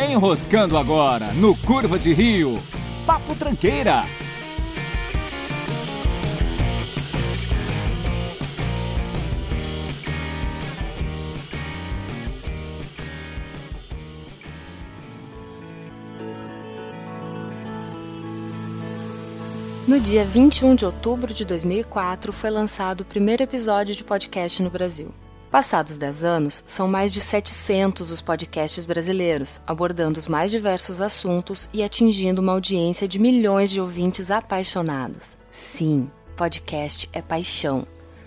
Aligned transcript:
Enroscando 0.00 0.78
agora 0.78 1.32
no 1.32 1.56
Curva 1.56 1.98
de 1.98 2.14
Rio. 2.14 2.56
Papo 3.04 3.34
Tranqueira. 3.34 4.04
No 19.88 19.98
dia 19.98 20.24
21 20.24 20.76
de 20.76 20.86
outubro 20.86 21.34
de 21.34 21.44
2004 21.44 22.32
foi 22.32 22.50
lançado 22.50 23.00
o 23.00 23.04
primeiro 23.04 23.42
episódio 23.42 23.96
de 23.96 24.04
podcast 24.04 24.62
no 24.62 24.70
Brasil. 24.70 25.12
Passados 25.50 25.96
10 25.96 26.24
anos, 26.24 26.62
são 26.66 26.86
mais 26.86 27.10
de 27.10 27.22
700 27.22 28.10
os 28.10 28.20
podcasts 28.20 28.84
brasileiros, 28.84 29.62
abordando 29.66 30.18
os 30.18 30.28
mais 30.28 30.50
diversos 30.50 31.00
assuntos 31.00 31.70
e 31.72 31.82
atingindo 31.82 32.42
uma 32.42 32.52
audiência 32.52 33.08
de 33.08 33.18
milhões 33.18 33.70
de 33.70 33.80
ouvintes 33.80 34.30
apaixonados. 34.30 35.38
Sim, 35.50 36.10
podcast 36.36 37.08
é 37.14 37.22
paixão. 37.22 37.86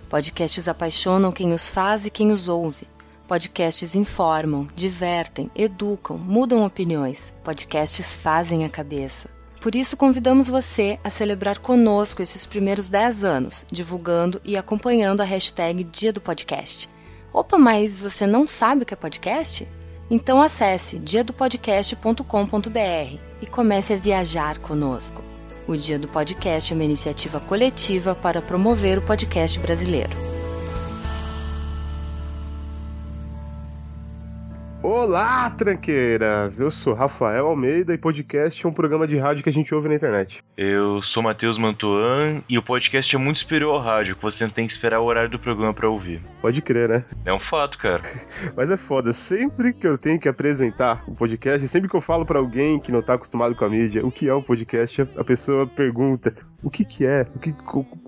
Podcasts 0.10 0.68
apaixonam 0.68 1.32
quem 1.32 1.54
os 1.54 1.68
faz 1.68 2.08
e 2.08 2.10
quem 2.10 2.32
os 2.32 2.50
ouve. 2.50 2.88
Podcasts 3.28 3.96
informam, 3.96 4.68
divertem, 4.76 5.50
educam, 5.56 6.18
mudam 6.18 6.66
opiniões. 6.66 7.32
Podcasts 7.44 8.08
fazem 8.14 8.66
a 8.66 8.70
cabeça. 8.70 9.30
Por 9.62 9.76
isso, 9.76 9.96
convidamos 9.96 10.48
você 10.48 11.00
a 11.04 11.12
celebrar 11.12 11.60
conosco 11.60 12.24
esses 12.24 12.48
primeiros 12.48 12.90
10 12.90 13.24
anos, 13.24 13.64
divulgando 13.72 14.42
e 14.44 14.58
acompanhando 14.58 15.22
a 15.22 15.24
hashtag 15.24 15.84
Dia 15.84 16.12
do 16.12 16.20
Podcast. 16.20 16.90
Opa, 17.34 17.58
mas 17.58 18.02
você 18.02 18.28
não 18.28 18.46
sabe 18.46 18.84
o 18.84 18.86
que 18.86 18.94
é 18.94 18.98
podcast? 18.98 19.68
Então 20.10 20.42
acesse 20.42 21.00
diadopodcast.com.br 21.00 23.20
e 23.42 23.46
comece 23.46 23.94
a 23.94 23.98
viajar 23.98 24.60
conosco. 24.60 25.24
O 25.68 25.78
Dia 25.78 25.98
do 25.98 26.08
Podcast 26.08 26.74
é 26.74 26.76
uma 26.76 26.84
iniciativa 26.84 27.40
coletiva 27.40 28.14
para 28.14 28.42
promover 28.42 28.98
o 28.98 29.02
podcast 29.02 29.58
brasileiro. 29.60 30.31
Olá, 34.94 35.50
tranqueiras! 35.50 36.60
Eu 36.60 36.70
sou 36.70 36.94
Rafael 36.94 37.48
Almeida 37.48 37.94
e 37.94 37.98
podcast 37.98 38.66
é 38.66 38.68
um 38.68 38.74
programa 38.74 39.08
de 39.08 39.18
rádio 39.18 39.42
que 39.42 39.50
a 39.50 39.54
gente 39.54 39.74
ouve 39.74 39.88
na 39.88 39.96
internet. 39.96 40.44
Eu 40.58 41.02
sou 41.02 41.24
Matheus 41.24 41.58
Mantuan 41.58 42.44
e 42.50 42.58
o 42.58 42.62
podcast 42.62 43.16
é 43.16 43.18
muito 43.18 43.40
superior 43.40 43.74
ao 43.74 43.82
rádio, 43.82 44.18
que 44.18 44.22
você 44.22 44.44
não 44.44 44.52
tem 44.52 44.66
que 44.66 44.74
esperar 44.74 45.00
o 45.00 45.06
horário 45.06 45.30
do 45.30 45.40
programa 45.40 45.74
para 45.74 45.90
ouvir. 45.90 46.22
Pode 46.42 46.62
crer, 46.62 46.90
né? 46.90 47.06
É 47.24 47.32
um 47.32 47.40
fato, 47.40 47.78
cara. 47.78 48.02
Mas 48.54 48.70
é 48.70 48.76
foda, 48.76 49.14
sempre 49.14 49.72
que 49.72 49.88
eu 49.88 49.98
tenho 49.98 50.20
que 50.20 50.28
apresentar 50.28 51.06
o 51.08 51.16
podcast, 51.16 51.66
sempre 51.70 51.90
que 51.90 51.96
eu 51.96 52.02
falo 52.02 52.26
para 52.26 52.40
alguém 52.40 52.78
que 52.78 52.92
não 52.92 53.02
tá 53.02 53.14
acostumado 53.14 53.56
com 53.56 53.64
a 53.64 53.70
mídia 53.70 54.06
o 54.06 54.12
que 54.12 54.28
é 54.28 54.34
o 54.34 54.44
podcast, 54.44 55.04
a 55.16 55.24
pessoa 55.24 55.66
pergunta: 55.66 56.36
o 56.64 56.70
que 56.70 56.86
que 56.86 57.06
é? 57.06 57.26
O 57.36 57.40
que, 57.40 57.54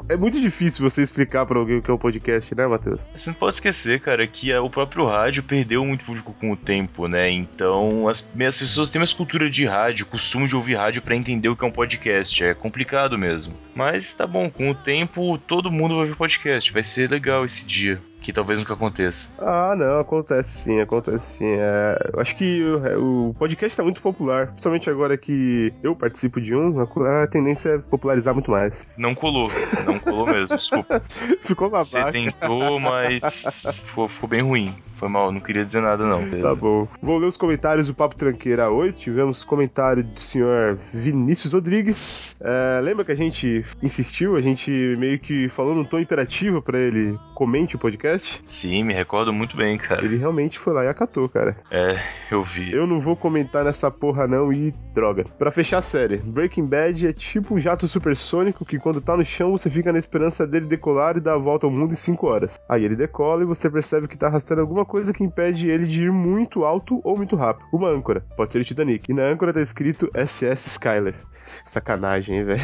é 0.10 0.16
muito 0.16 0.40
difícil 0.40 0.88
você 0.88 1.02
explicar 1.02 1.46
para 1.46 1.58
alguém 1.58 1.78
o 1.78 1.82
que 1.82 1.90
é 1.90 1.94
um 1.94 1.98
podcast, 1.98 2.54
né, 2.56 2.68
Matheus? 2.68 3.10
Você 3.16 3.30
não 3.30 3.36
pode 3.36 3.56
esquecer, 3.56 4.00
cara, 4.00 4.26
que 4.28 4.54
o 4.54 4.70
próprio 4.70 5.06
rádio 5.08 5.44
perdeu 5.44 5.84
muito 5.86 6.06
público 6.06 6.36
com 6.40 6.52
o 6.52 6.58
tempo, 6.58 6.73
né? 7.08 7.30
Então, 7.30 8.08
as, 8.08 8.26
as 8.48 8.60
pessoas 8.60 8.90
têm 8.90 9.00
mais 9.00 9.14
cultura 9.14 9.50
de 9.50 9.66
rádio, 9.66 10.06
costume 10.06 10.48
de 10.48 10.56
ouvir 10.56 10.76
rádio 10.76 11.02
para 11.02 11.16
entender 11.16 11.50
o 11.50 11.56
que 11.56 11.64
é 11.64 11.68
um 11.68 11.72
podcast. 11.72 12.44
É 12.44 12.54
complicado 12.54 13.18
mesmo. 13.18 13.54
Mas 13.76 14.14
tá 14.14 14.26
bom, 14.26 14.50
com 14.50 14.70
o 14.70 14.76
tempo 14.76 15.38
todo 15.38 15.72
mundo 15.72 15.96
vai 15.96 16.06
ouvir 16.06 16.16
podcast. 16.16 16.72
Vai 16.72 16.84
ser 16.84 17.10
legal 17.10 17.44
esse 17.46 17.66
dia 17.66 18.02
que 18.24 18.32
talvez 18.32 18.58
nunca 18.58 18.74
aconteça. 18.74 19.30
Ah, 19.38 19.76
não, 19.78 20.00
acontece 20.00 20.64
sim, 20.64 20.80
acontece 20.80 21.38
sim. 21.38 21.46
É, 21.46 22.12
eu 22.14 22.20
acho 22.20 22.36
que 22.36 22.64
o, 22.98 23.30
o 23.30 23.34
podcast 23.34 23.74
está 23.74 23.84
muito 23.84 24.02
popular, 24.02 24.48
principalmente 24.48 24.90
agora 24.90 25.18
que 25.18 25.74
eu 25.84 25.94
participo 25.96 26.40
de 26.40 26.56
um, 26.56 26.80
a, 26.80 27.24
a 27.24 27.28
tendência 27.28 27.70
é 27.70 27.78
popularizar 27.78 28.34
muito 28.34 28.50
mais. 28.50 28.88
Não 28.98 29.14
colou, 29.14 29.50
não 29.86 30.00
colou 30.00 30.26
mesmo, 30.26 30.56
desculpa. 30.56 31.02
Ficou 31.44 31.70
babaca. 31.70 31.84
Você 31.84 32.12
tentou, 32.12 32.80
mas 32.80 33.84
ficou, 33.86 34.08
ficou 34.08 34.30
bem 34.30 34.42
ruim. 34.42 34.74
Foi 35.04 35.10
mal, 35.10 35.34
não 35.34 35.42
queria 35.42 35.66
dizer 35.66 35.82
nada, 35.82 36.06
não. 36.06 36.24
Beleza. 36.24 36.48
Tá 36.48 36.56
bom. 36.56 36.88
Vou 37.02 37.18
ler 37.18 37.26
os 37.26 37.36
comentários 37.36 37.88
do 37.88 37.94
Papo 37.94 38.16
Tranqueira 38.16 38.70
hoje. 38.70 38.94
Tivemos 38.94 39.44
comentário 39.44 40.02
do 40.02 40.22
senhor 40.22 40.80
Vinícius 40.94 41.52
Rodrigues. 41.52 42.38
É, 42.40 42.80
lembra 42.82 43.04
que 43.04 43.12
a 43.12 43.16
gente 43.16 43.66
insistiu, 43.82 44.38
a 44.38 44.42
gente 44.42 44.72
meio 44.98 45.20
que 45.20 45.50
falou 45.50 45.76
num 45.76 45.84
tom 45.84 46.00
imperativo 46.00 46.62
para 46.62 46.80
ele 46.80 47.20
comente 47.36 47.76
o 47.76 47.80
podcast? 47.80 48.13
Sim, 48.48 48.84
me 48.84 48.94
recordo 48.94 49.34
muito 49.34 49.56
bem, 49.56 49.78
cara. 49.78 50.04
Ele 50.04 50.18
realmente 50.18 50.60
foi 50.60 50.74
lá 50.74 50.84
e 50.84 50.88
acatou, 50.88 51.28
cara. 51.30 51.58
É, 51.72 52.00
eu 52.32 52.44
vi. 52.44 52.72
Eu 52.72 52.86
não 52.86 53.00
vou 53.00 53.16
comentar 53.16 53.64
nessa 53.64 53.90
porra 53.90 54.28
não 54.28 54.52
e 54.52 54.74
droga. 54.94 55.24
Para 55.38 55.52
fechar 55.52 55.80
a 55.80 55.82
série, 55.82 56.18
Breaking 56.18 56.66
Bad 56.66 57.08
é 57.08 57.14
tipo 57.14 57.56
um 57.56 57.60
jato 57.60 57.88
supersônico 57.88 58.66
que 58.66 58.80
quando 58.80 59.02
tá 59.02 59.18
no 59.18 59.26
chão 59.26 59.52
você 59.52 59.70
fica 59.70 59.92
na 59.92 60.00
esperança 60.00 60.46
dele 60.46 60.66
decolar 60.66 61.18
e 61.18 61.22
dar 61.22 61.34
a 61.34 61.38
volta 61.38 61.66
ao 61.66 61.72
mundo 61.72 61.94
em 61.94 61.96
5 61.96 62.28
horas. 62.28 62.60
Aí 62.70 62.84
ele 62.84 62.96
decola 62.96 63.44
e 63.44 63.46
você 63.46 63.70
percebe 63.70 64.08
que 64.08 64.18
tá 64.18 64.28
arrastando 64.28 64.62
alguma 64.62 64.86
coisa 64.86 65.14
que 65.14 65.24
impede 65.24 65.70
ele 65.70 65.86
de 65.86 66.04
ir 66.04 66.12
muito 66.12 66.64
alto 66.64 67.02
ou 67.04 67.18
muito 67.18 67.36
rápido. 67.36 67.66
Uma 67.74 67.90
âncora, 67.90 68.24
pode 68.36 68.52
ser 68.52 68.60
o 68.60 68.64
Titanic. 68.64 69.12
E 69.12 69.14
na 69.14 69.24
âncora 69.24 69.54
tá 69.54 69.62
escrito 69.62 70.10
SS 70.14 70.70
Skyler. 70.72 71.16
Sacanagem, 71.64 72.38
hein, 72.38 72.44
velho? 72.46 72.62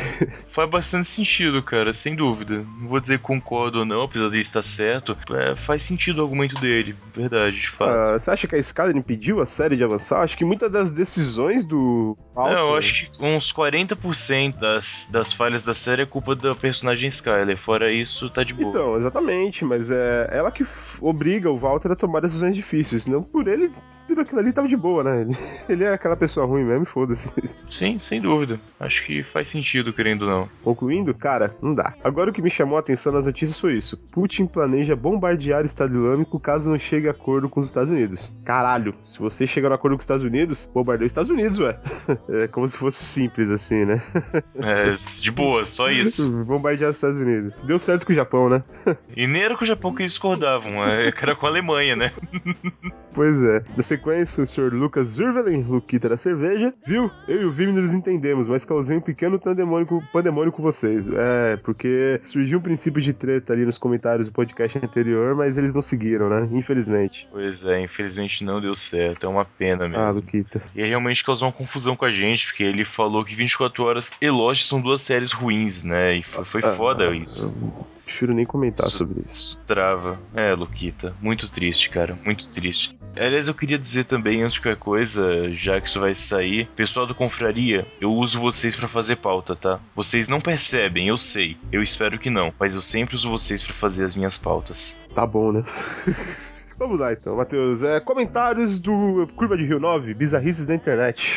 Faz 0.48 0.70
bastante 0.70 1.08
sentido, 1.08 1.62
cara, 1.62 1.94
sem 1.94 2.16
dúvida. 2.16 2.66
Não 2.80 2.88
vou 2.88 3.00
dizer 3.00 3.20
concordo 3.20 3.80
ou 3.80 3.86
não, 3.86 4.04
apesar 4.04 4.30
de 4.30 4.40
estar 4.40 4.62
certo. 4.62 5.18
É, 5.40 5.56
faz 5.56 5.84
sentido 5.84 6.20
o 6.20 6.24
argumento 6.24 6.60
dele, 6.60 6.94
verdade, 7.16 7.62
de 7.62 7.70
fato. 7.70 7.92
Ah, 7.92 8.20
você 8.20 8.30
acha 8.30 8.46
que 8.46 8.56
a 8.56 8.60
Skyler 8.60 8.98
impediu 8.98 9.40
a 9.40 9.46
série 9.46 9.78
de 9.78 9.84
avançar? 9.86 10.22
Acho 10.22 10.38
que 10.38 10.44
muitas 10.44 10.70
das 10.70 10.92
decisões 10.92 11.64
do. 11.64 12.18
Não, 12.36 12.50
eu 12.50 12.76
acho 12.76 13.10
que 13.10 13.24
uns 13.24 13.54
40% 13.54 14.60
das, 14.60 15.08
das 15.10 15.32
falhas 15.32 15.64
da 15.64 15.74
série 15.74 16.02
é 16.02 16.06
culpa 16.06 16.36
da 16.36 16.54
personagem 16.54 17.08
Skyler. 17.08 17.58
Fora 17.58 17.90
isso, 17.90 18.30
tá 18.30 18.44
de 18.44 18.54
boa. 18.54 18.70
Então, 18.70 18.98
exatamente, 18.98 19.64
mas 19.64 19.90
é 19.90 20.28
ela 20.30 20.52
que 20.52 20.66
obriga 21.00 21.50
o 21.50 21.58
Walter 21.58 21.94
a 21.94 21.96
tomar 21.96 22.20
decisões 22.20 22.54
difíceis. 22.54 23.08
Não 23.08 23.24
por 23.24 23.48
ele 23.48 23.72
tudo 24.10 24.22
aquilo 24.22 24.40
ali 24.40 24.52
tava 24.52 24.68
de 24.68 24.76
boa, 24.76 25.04
né? 25.04 25.22
Ele, 25.22 25.38
ele 25.70 25.84
é 25.84 25.94
aquela 25.94 26.16
pessoa 26.16 26.46
ruim 26.46 26.64
mesmo, 26.64 26.86
foda-se. 26.86 27.30
Sim, 27.70 28.00
sem 28.00 28.20
dúvida. 28.20 28.60
Acho 28.80 29.06
que 29.06 29.22
faz 29.22 29.48
sentido, 29.48 29.94
querendo 29.94 30.24
ou 30.24 30.30
não. 30.30 30.50
Concluindo, 30.64 31.14
cara, 31.14 31.56
não 31.62 31.76
dá. 31.76 31.94
Agora 32.04 32.32
o 32.32 32.34
que 32.34 32.42
me 32.42 32.50
chamou 32.50 32.78
a 32.78 32.80
atenção 32.80 33.14
nas 33.14 33.28
notícias 33.28 33.60
foi 33.60 33.78
isso. 33.78 33.98
Putin 34.12 34.48
planeja 34.48 34.96
bombardear 34.96 35.62
o 35.62 35.66
Estado 35.66 35.94
Islâmico 35.94 36.40
caso 36.40 36.68
não 36.68 36.80
chegue 36.80 37.08
a 37.08 37.12
acordo 37.12 37.48
com 37.48 37.60
os 37.60 37.68
Estados 37.68 37.92
Unidos. 37.92 38.34
Caralho, 38.44 38.96
se 39.06 39.20
você 39.20 39.46
chegar 39.46 39.70
no 39.70 39.76
acordo 39.76 39.96
com 39.96 40.00
os 40.00 40.06
Estados 40.06 40.24
Unidos, 40.24 40.68
bombardeia 40.74 41.06
os 41.06 41.12
Estados 41.12 41.30
Unidos, 41.30 41.60
ué. 41.60 41.80
É 42.30 42.48
como 42.48 42.68
se 42.68 42.78
fosse 42.78 43.04
simples 43.04 43.50
assim, 43.50 43.86
né? 43.86 44.02
É, 44.62 44.92
de 45.22 45.32
boa, 45.32 45.64
só 45.66 45.90
isso. 45.90 46.30
bombardear 46.46 46.90
os 46.90 46.98
Estados 46.98 47.20
Unidos. 47.20 47.60
Deu 47.62 47.78
certo 47.78 48.06
com 48.06 48.12
o 48.12 48.16
Japão, 48.16 48.50
né? 48.50 48.64
E 49.16 49.28
nem 49.28 49.44
era 49.44 49.56
com 49.56 49.64
o 49.64 49.68
Japão 49.68 49.94
que 49.94 50.02
eles 50.02 50.14
discordavam, 50.14 50.84
é, 50.86 51.08
era 51.22 51.36
com 51.36 51.46
a 51.46 51.50
Alemanha, 51.50 51.96
né? 51.96 52.12
Pois 53.20 53.44
é. 53.44 53.62
Na 53.76 53.84
sequência, 53.84 54.42
o 54.42 54.48
senhor 54.48 54.74
Lucas 54.74 55.10
Zurvelin, 55.10 55.64
Luquita 55.64 56.08
da 56.08 56.16
cerveja, 56.16 56.74
viu? 56.88 57.12
Eu 57.28 57.42
e 57.42 57.46
o 57.48 57.52
Vini 57.52 57.74
nos 57.74 57.92
entendemos, 57.92 58.48
mas 58.48 58.64
causei 58.64 58.96
um 58.96 59.02
pequeno 59.02 59.38
pandemônio, 59.38 60.54
com 60.54 60.64
vocês. 60.64 61.06
É, 61.06 61.58
porque 61.58 62.22
surgiu 62.26 62.60
um 62.60 62.62
princípio 62.62 63.02
de 63.02 63.12
treta 63.12 63.52
ali 63.52 63.66
nos 63.66 63.78
comentários 63.78 64.30
do 64.30 64.32
podcast 64.32 64.78
anterior, 64.78 65.36
mas 65.36 65.58
eles 65.58 65.76
não 65.76 65.82
seguiram, 65.82 66.30
né? 66.30 66.48
Infelizmente. 66.54 67.28
Pois 67.30 67.66
é, 67.66 67.82
infelizmente 67.82 68.46
não 68.46 68.62
deu 68.62 68.74
certo. 68.74 69.26
É 69.26 69.30
uma 69.30 69.44
pena 69.44 69.90
mesmo. 69.90 70.02
Ah, 70.02 70.12
Luquita. 70.12 70.62
E 70.74 70.82
aí 70.82 70.88
realmente 70.88 71.22
causou 71.22 71.50
uma 71.50 71.54
confusão 71.54 71.98
com 71.98 72.06
a 72.06 72.12
gente, 72.12 72.48
porque 72.48 72.64
ele 72.64 72.86
falou 72.86 73.26
que 73.26 73.36
24 73.36 73.84
Horas 73.84 74.14
e 74.22 74.30
Lost 74.30 74.64
são 74.64 74.80
duas 74.80 75.02
séries 75.02 75.34
ruins, 75.34 75.84
né? 75.84 76.16
E 76.16 76.24
foi, 76.24 76.46
foi 76.46 76.62
ah, 76.64 76.74
foda 76.74 77.14
isso. 77.14 77.54
Prefiro 78.10 78.34
nem 78.34 78.44
comentar 78.44 78.90
sobre 78.90 79.24
isso. 79.26 79.56
Trava. 79.68 80.20
É, 80.34 80.52
Luquita. 80.54 81.14
Muito 81.22 81.50
triste, 81.50 81.92
cara. 81.92 82.18
Muito 82.26 82.50
triste. 82.50 82.98
Aliás, 83.16 83.48
eu 83.48 83.54
queria 83.54 83.78
dizer 83.78 84.06
também, 84.06 84.42
antes 84.42 84.56
de 84.56 84.62
qualquer 84.62 84.80
coisa, 84.80 85.52
já 85.52 85.80
que 85.80 85.88
isso 85.88 86.00
vai 86.00 86.16
sair, 86.16 86.68
pessoal 86.76 87.06
do 87.06 87.14
Confraria, 87.14 87.86
eu 88.02 88.12
uso 88.12 88.40
vocês 88.40 88.76
para 88.76 88.88
fazer 88.88 89.18
pauta, 89.18 89.56
tá? 89.56 89.80
Vocês 89.96 90.28
não 90.28 90.42
percebem, 90.42 91.08
eu 91.08 91.18
sei. 91.18 91.56
Eu 91.72 91.84
espero 91.84 92.18
que 92.18 92.32
não, 92.32 92.52
mas 92.60 92.76
eu 92.76 92.82
sempre 92.82 93.14
uso 93.14 93.30
vocês 93.30 93.62
para 93.62 93.76
fazer 93.76 94.06
as 94.06 94.16
minhas 94.16 94.40
pautas. 94.40 95.00
Tá 95.14 95.26
bom, 95.26 95.52
né? 95.52 95.64
Vamos 96.80 97.00
lá 97.00 97.14
então, 97.14 97.36
Matheus. 97.36 97.84
É, 97.84 98.00
comentários 98.00 98.80
do 98.80 99.28
Curva 99.36 99.56
de 99.56 99.66
Rio 99.66 99.80
9, 99.80 100.16
bizarrices 100.16 100.66
da 100.66 100.74
internet. 100.74 101.32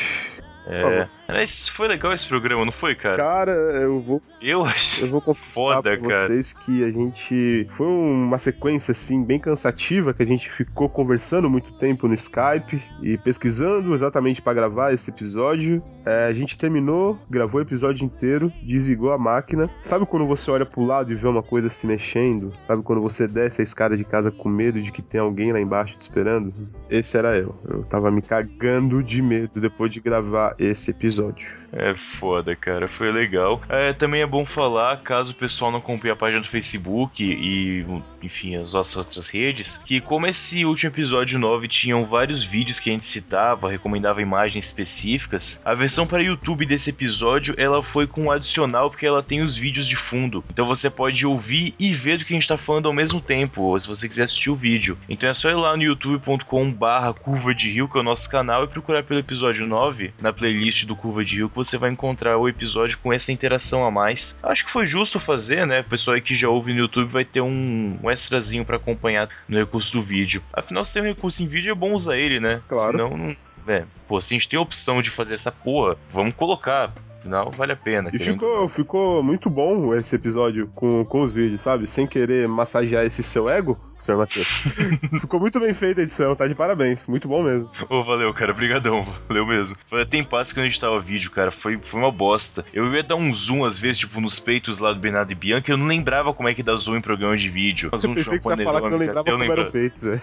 É. 0.66 1.08
Mas 1.28 1.68
foi 1.68 1.88
legal 1.88 2.12
esse 2.12 2.28
programa, 2.28 2.64
não 2.64 2.72
foi, 2.72 2.94
cara? 2.94 3.16
Cara, 3.16 3.52
eu 3.52 4.00
vou. 4.00 4.22
Eu 4.40 4.64
achei. 4.64 5.04
Eu 5.04 5.10
vou 5.10 5.20
confessar 5.20 5.52
Foda, 5.52 5.96
pra 5.96 6.08
cara. 6.08 6.26
vocês 6.28 6.52
que 6.52 6.84
a 6.84 6.90
gente. 6.90 7.66
Foi 7.70 7.86
uma 7.86 8.38
sequência, 8.38 8.92
assim, 8.92 9.24
bem 9.24 9.38
cansativa, 9.38 10.12
que 10.12 10.22
a 10.22 10.26
gente 10.26 10.50
ficou 10.50 10.88
conversando 10.88 11.48
muito 11.48 11.72
tempo 11.72 12.06
no 12.06 12.14
Skype 12.14 12.82
e 13.02 13.16
pesquisando 13.18 13.94
exatamente 13.94 14.42
pra 14.42 14.52
gravar 14.52 14.92
esse 14.92 15.10
episódio. 15.10 15.82
É, 16.04 16.26
a 16.26 16.32
gente 16.32 16.58
terminou, 16.58 17.18
gravou 17.30 17.60
o 17.60 17.62
episódio 17.62 18.04
inteiro, 18.04 18.52
desligou 18.62 19.12
a 19.12 19.18
máquina. 19.18 19.70
Sabe 19.82 20.04
quando 20.04 20.26
você 20.26 20.50
olha 20.50 20.66
pro 20.66 20.84
lado 20.84 21.12
e 21.12 21.14
vê 21.14 21.28
uma 21.28 21.42
coisa 21.42 21.68
se 21.70 21.86
mexendo? 21.86 22.52
Sabe 22.66 22.82
quando 22.82 23.00
você 23.00 23.28
desce 23.28 23.60
a 23.60 23.64
escada 23.64 23.96
de 23.96 24.04
casa 24.04 24.30
com 24.30 24.48
medo 24.48 24.82
de 24.82 24.90
que 24.90 25.00
tem 25.00 25.20
alguém 25.20 25.52
lá 25.52 25.60
embaixo 25.60 25.96
te 25.96 26.02
esperando? 26.02 26.52
Esse 26.90 27.16
era 27.16 27.36
eu. 27.36 27.54
Eu 27.68 27.84
tava 27.84 28.10
me 28.10 28.20
cagando 28.20 29.02
de 29.02 29.22
medo 29.22 29.60
depois 29.60 29.92
de 29.92 30.00
gravar 30.00 30.51
esse 30.58 30.90
episódio. 30.90 31.61
É 31.72 31.94
foda, 31.96 32.54
cara. 32.54 32.86
Foi 32.86 33.10
legal. 33.10 33.62
É, 33.68 33.94
também 33.94 34.20
é 34.20 34.26
bom 34.26 34.44
falar, 34.44 34.98
caso 34.98 35.32
o 35.32 35.36
pessoal 35.36 35.70
não 35.70 35.78
acompanhe 35.78 36.12
a 36.12 36.16
página 36.16 36.42
do 36.42 36.48
Facebook 36.48 37.24
e, 37.24 37.84
enfim, 38.22 38.56
as 38.56 38.74
nossas 38.74 38.96
outras 38.96 39.28
redes, 39.28 39.78
que 39.78 40.00
como 40.00 40.26
esse 40.26 40.66
último 40.66 40.90
episódio 40.90 41.38
9 41.38 41.66
tinham 41.68 42.04
vários 42.04 42.44
vídeos 42.44 42.78
que 42.78 42.90
a 42.90 42.92
gente 42.92 43.06
citava, 43.06 43.70
recomendava 43.70 44.20
imagens 44.20 44.66
específicas, 44.66 45.62
a 45.64 45.72
versão 45.72 46.06
para 46.06 46.22
YouTube 46.22 46.66
desse 46.66 46.90
episódio, 46.90 47.54
ela 47.56 47.82
foi 47.82 48.06
com 48.06 48.24
um 48.24 48.30
adicional 48.30 48.90
porque 48.90 49.06
ela 49.06 49.22
tem 49.22 49.40
os 49.40 49.56
vídeos 49.56 49.86
de 49.86 49.96
fundo. 49.96 50.44
Então 50.50 50.66
você 50.66 50.90
pode 50.90 51.26
ouvir 51.26 51.74
e 51.78 51.94
ver 51.94 52.18
do 52.18 52.24
que 52.24 52.34
a 52.34 52.36
gente 52.36 52.48
tá 52.48 52.58
falando 52.58 52.86
ao 52.86 52.92
mesmo 52.92 53.20
tempo, 53.20 53.62
ou 53.62 53.80
se 53.80 53.88
você 53.88 54.06
quiser 54.06 54.24
assistir 54.24 54.50
o 54.50 54.54
vídeo. 54.54 54.98
Então 55.08 55.30
é 55.30 55.32
só 55.32 55.48
ir 55.48 55.54
lá 55.54 55.74
no 55.74 55.82
youtube.com 55.82 56.70
barra 56.70 57.14
Curva 57.14 57.54
de 57.54 57.70
Rio, 57.70 57.88
que 57.88 57.96
é 57.96 58.00
o 58.00 58.04
nosso 58.04 58.28
canal, 58.28 58.64
e 58.64 58.68
procurar 58.68 59.02
pelo 59.02 59.20
episódio 59.20 59.66
9 59.66 60.12
na 60.20 60.32
playlist 60.32 60.84
do 60.84 60.94
Curva 60.94 61.24
de 61.24 61.36
Rio, 61.36 61.48
que 61.48 61.61
você 61.64 61.78
vai 61.78 61.90
encontrar 61.90 62.36
o 62.38 62.48
episódio 62.48 62.98
com 62.98 63.12
essa 63.12 63.32
interação 63.32 63.84
a 63.84 63.90
mais. 63.90 64.38
Acho 64.42 64.64
que 64.64 64.70
foi 64.70 64.86
justo 64.86 65.18
fazer, 65.20 65.66
né? 65.66 65.80
O 65.80 65.84
pessoal 65.84 66.14
aí 66.14 66.20
que 66.20 66.34
já 66.34 66.48
ouve 66.48 66.72
no 66.72 66.80
YouTube 66.80 67.08
vai 67.08 67.24
ter 67.24 67.40
um, 67.40 67.98
um 68.02 68.10
extrazinho 68.10 68.64
para 68.64 68.76
acompanhar 68.76 69.28
no 69.48 69.58
recurso 69.58 69.92
do 69.92 70.02
vídeo. 70.02 70.42
Afinal, 70.52 70.84
se 70.84 70.94
tem 70.94 71.02
um 71.02 71.06
recurso 71.06 71.42
em 71.42 71.46
vídeo, 71.46 71.70
é 71.70 71.74
bom 71.74 71.92
usar 71.92 72.16
ele, 72.16 72.40
né? 72.40 72.60
Claro. 72.68 72.92
Senão, 72.92 73.16
não. 73.16 73.36
É, 73.66 73.84
pô, 74.08 74.20
se 74.20 74.34
a 74.34 74.38
gente 74.38 74.48
tem 74.48 74.58
a 74.58 74.62
opção 74.62 75.00
de 75.00 75.10
fazer 75.10 75.34
essa 75.34 75.52
porra, 75.52 75.96
vamos 76.10 76.34
colocar. 76.34 76.92
Afinal, 77.18 77.52
vale 77.52 77.70
a 77.70 77.76
pena. 77.76 78.10
E 78.12 78.18
ficou, 78.18 78.68
ficou 78.68 79.22
muito 79.22 79.48
bom 79.48 79.94
esse 79.94 80.16
episódio 80.16 80.68
com, 80.74 81.04
com 81.04 81.22
os 81.22 81.32
vídeos, 81.32 81.62
sabe? 81.62 81.86
Sem 81.86 82.04
querer 82.04 82.48
massagear 82.48 83.04
esse 83.04 83.22
seu 83.22 83.48
ego, 83.48 83.78
senhor 84.02 84.18
Matheus. 84.18 84.46
ficou 85.20 85.38
muito 85.40 85.58
bem 85.60 85.72
feita 85.74 86.00
a 86.00 86.04
edição, 86.04 86.34
tá 86.34 86.46
de 86.46 86.54
parabéns. 86.54 87.06
Muito 87.06 87.28
bom 87.28 87.42
mesmo. 87.42 87.70
Ô, 87.88 88.02
valeu, 88.02 88.32
cara. 88.34 88.52
Brigadão. 88.52 89.06
Valeu 89.28 89.46
mesmo. 89.46 89.76
Foi 89.86 90.02
até 90.02 90.16
em 90.18 90.24
paz 90.24 90.52
que 90.52 90.58
eu 90.58 90.62
não 90.62 90.68
editava 90.68 90.98
vídeo, 91.00 91.30
cara. 91.30 91.50
Foi, 91.50 91.78
foi 91.78 92.00
uma 92.00 92.10
bosta. 92.12 92.64
Eu 92.72 92.92
ia 92.94 93.02
dar 93.02 93.16
um 93.16 93.32
zoom, 93.32 93.64
às 93.64 93.78
vezes, 93.78 93.98
tipo, 94.00 94.20
nos 94.20 94.38
peitos 94.38 94.78
lá 94.78 94.92
do 94.92 95.00
Bernardo 95.00 95.30
e 95.32 95.34
Bianca. 95.34 95.70
Eu 95.70 95.76
não 95.76 95.86
lembrava 95.86 96.32
como 96.34 96.48
é 96.48 96.54
que 96.54 96.62
dá 96.62 96.74
zoom 96.76 96.96
em 96.96 97.00
programa 97.00 97.36
de 97.36 97.48
vídeo. 97.48 97.90
Mas 97.92 98.04
Eu 98.04 98.10
um 98.10 98.14
pensei 98.14 98.38
que 98.38 98.44
você 98.44 98.54
ia 98.54 98.64
falar 98.64 98.80
que 98.82 98.88
não 98.90 98.98
lembrava 98.98 99.24
como 99.24 99.42
eram 99.44 99.54
lembro. 99.54 99.72
peitos, 99.72 100.02
velho. 100.02 100.20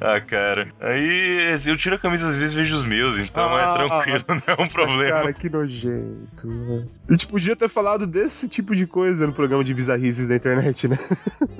Ah, 0.00 0.20
cara. 0.20 0.72
Aí 0.80 1.54
eu 1.66 1.76
tiro 1.76 1.96
a 1.96 1.98
camisa 1.98 2.28
às 2.28 2.36
vezes 2.36 2.54
e 2.54 2.56
vejo 2.58 2.74
os 2.74 2.84
meus, 2.84 3.18
então 3.18 3.58
é 3.58 3.62
Ah, 3.64 3.72
tranquilo, 3.74 4.20
não 4.28 4.34
é 4.34 4.52
um 4.52 4.56
nossa, 4.58 4.72
problema. 4.74 5.10
Cara, 5.10 5.32
que 5.32 5.48
nojento, 5.48 6.48
velho. 6.48 6.90
A 7.08 7.12
gente 7.12 7.26
podia 7.26 7.54
ter 7.56 7.68
falado 7.68 8.06
desse 8.06 8.48
tipo 8.48 8.74
de 8.74 8.86
coisa 8.86 9.26
no 9.26 9.32
programa 9.32 9.62
de 9.62 9.74
bizarrices 9.74 10.28
da 10.28 10.36
internet, 10.36 10.88
né? 10.88 10.98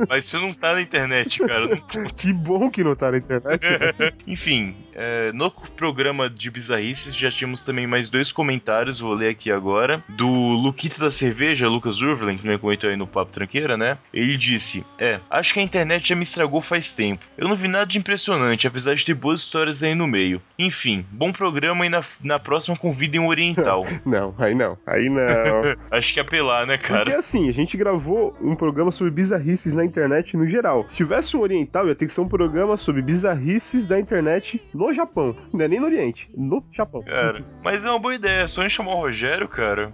Mas 0.09 0.25
isso 0.25 0.39
não 0.41 0.53
tá 0.55 0.73
na 0.73 0.81
internet, 0.81 1.12
cara. 1.47 1.67
Não 1.69 2.05
Que 2.17 2.33
bom 2.33 2.71
que 2.71 2.83
não 2.83 2.95
tá 2.95 3.11
na 3.11 3.19
internet. 3.19 3.63
né? 3.63 4.13
Enfim, 4.27 4.75
é, 4.95 5.33
no 5.33 5.51
programa 5.51 6.29
de 6.29 6.51
bizarrices 6.51 7.15
já 7.17 7.31
tínhamos 7.31 7.63
também 7.63 7.87
mais 7.87 8.09
dois 8.09 8.33
comentários, 8.33 9.01
vou 9.01 9.15
ler 9.15 9.31
aqui 9.31 9.51
agora. 9.51 10.03
Do 10.09 10.29
Luquita 10.29 11.01
da 11.01 11.11
Cerveja, 11.11 11.69
Lucas 11.69 12.01
Urvelen, 12.01 12.37
que 12.39 12.47
me 12.47 12.59
comentou 12.59 12.91
aí 12.91 12.97
no 12.97 13.07
Papo 13.07 13.33
Tranqueira, 13.33 13.77
né? 13.77 13.99
Ele 14.13 14.37
disse: 14.37 14.85
É, 14.99 15.21
acho 15.31 15.55
que 15.55 15.61
a 15.61 15.63
internet 15.63 16.09
já 16.09 16.15
me 16.15 16.23
estragou 16.23 16.61
faz 16.61 16.93
tempo. 16.93 17.25
Eu 17.37 17.49
não 17.49 17.57
vi 17.57 17.69
nada 17.69 17.87
de 17.87 17.99
impressionante, 17.99 18.67
apesar 18.67 18.95
de 18.95 19.05
ter 19.05 19.15
boas 19.15 19.41
histórias 19.41 19.83
aí 19.83 19.95
no 19.95 20.07
meio. 20.07 20.41
Enfim, 20.59 21.05
bom 21.11 21.33
programa 21.33 21.87
e 21.87 21.89
na, 21.89 22.03
na 22.23 22.39
próxima 22.39 22.77
convidem 22.77 23.21
um 23.21 23.29
oriental. 23.29 23.85
Não, 24.05 24.35
aí 24.39 24.55
não. 24.55 24.77
Aí 24.87 25.09
não. 25.09 25.23
acho 25.91 26.13
que 26.13 26.21
é 26.21 26.23
apelar, 26.23 26.67
né, 26.67 26.77
Porque 26.77 26.93
cara? 26.93 27.19
assim, 27.19 27.49
a 27.49 27.53
gente 27.53 27.77
gravou 27.77 28.37
um 28.41 28.55
programa 28.55 28.91
sobre 28.91 29.13
bizarrices 29.13 29.75
na 29.75 29.85
internet 29.85 30.37
no 30.37 30.47
geral. 30.47 30.85
Se 30.89 30.97
tivesse 30.97 31.37
um 31.37 31.41
oriental, 31.41 31.87
ia 31.87 31.95
ter 31.95 32.07
que 32.07 32.13
ser 32.13 32.21
um 32.21 32.29
programa 32.29 32.77
sobre 32.77 33.01
bizarrices 33.01 33.87
da 33.87 33.99
internet 33.99 34.61
no 34.75 34.82
Japão. 34.93 35.37
Não 35.53 35.61
é 35.65 35.69
nem 35.69 35.79
no 35.79 35.87
Oriente, 35.87 36.31
no 36.35 36.65
Japão. 36.73 37.03
Cara, 37.03 37.45
mas 37.63 37.85
é 37.85 37.91
uma 37.91 37.99
boa 37.99 38.15
ideia, 38.15 38.49
só 38.49 38.63
a 38.63 38.65
gente 38.65 38.77
chamar 38.77 38.95
o 38.95 39.01
Rogério, 39.01 39.47
cara. 39.47 39.93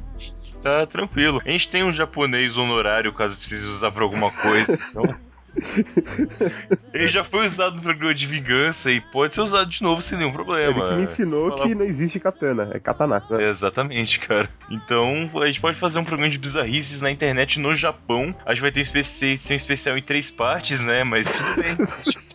Tá 0.63 0.87
tranquilo. 0.87 1.41
A 1.45 1.51
gente 1.51 1.69
tem 1.69 1.83
um 1.85 1.93
japonês 1.93 2.57
honorário 2.57 3.13
caso 3.13 3.37
precise 3.39 3.67
usar 3.67 3.91
pra 3.91 4.03
alguma 4.05 4.31
coisa. 4.31 4.73
Então. 4.91 5.03
Ele 6.93 7.09
já 7.09 7.25
foi 7.25 7.45
usado 7.47 7.77
no 7.77 7.83
programa 7.83 8.15
de 8.15 8.27
vingança 8.27 8.91
e 8.91 9.01
pode 9.01 9.35
ser 9.35 9.41
usado 9.41 9.69
de 9.69 9.83
novo 9.83 10.01
sem 10.03 10.19
nenhum 10.19 10.33
problema. 10.33 10.79
Ele 10.81 10.89
que 10.89 10.95
me 10.97 11.03
ensinou 11.03 11.51
falar- 11.51 11.63
que 11.67 11.75
não 11.75 11.85
existe 11.85 12.21
katana, 12.21 12.71
é 12.73 12.79
katana. 12.79 13.23
né? 13.31 13.49
Exatamente, 13.49 14.19
cara. 14.21 14.49
Então, 14.71 15.29
a 15.43 15.47
gente 15.47 15.61
pode 15.61 15.77
fazer 15.77 15.99
um 15.99 16.05
programa 16.05 16.31
de 16.31 16.39
bizarrices 16.39 17.01
na 17.01 17.11
internet 17.11 17.59
no 17.59 17.75
Japão. 17.75 18.35
A 18.45 18.53
gente 18.55 18.63
vai 18.63 18.71
ter 18.73 18.81
um, 18.81 18.83
especi 18.83 19.37
um 19.51 19.55
especial 19.57 19.97
em 19.99 20.03
três 20.03 20.31
partes, 20.31 20.85
né? 20.85 21.03
Mas 21.05 21.27
tudo 21.31 21.63
bem. 21.63 21.77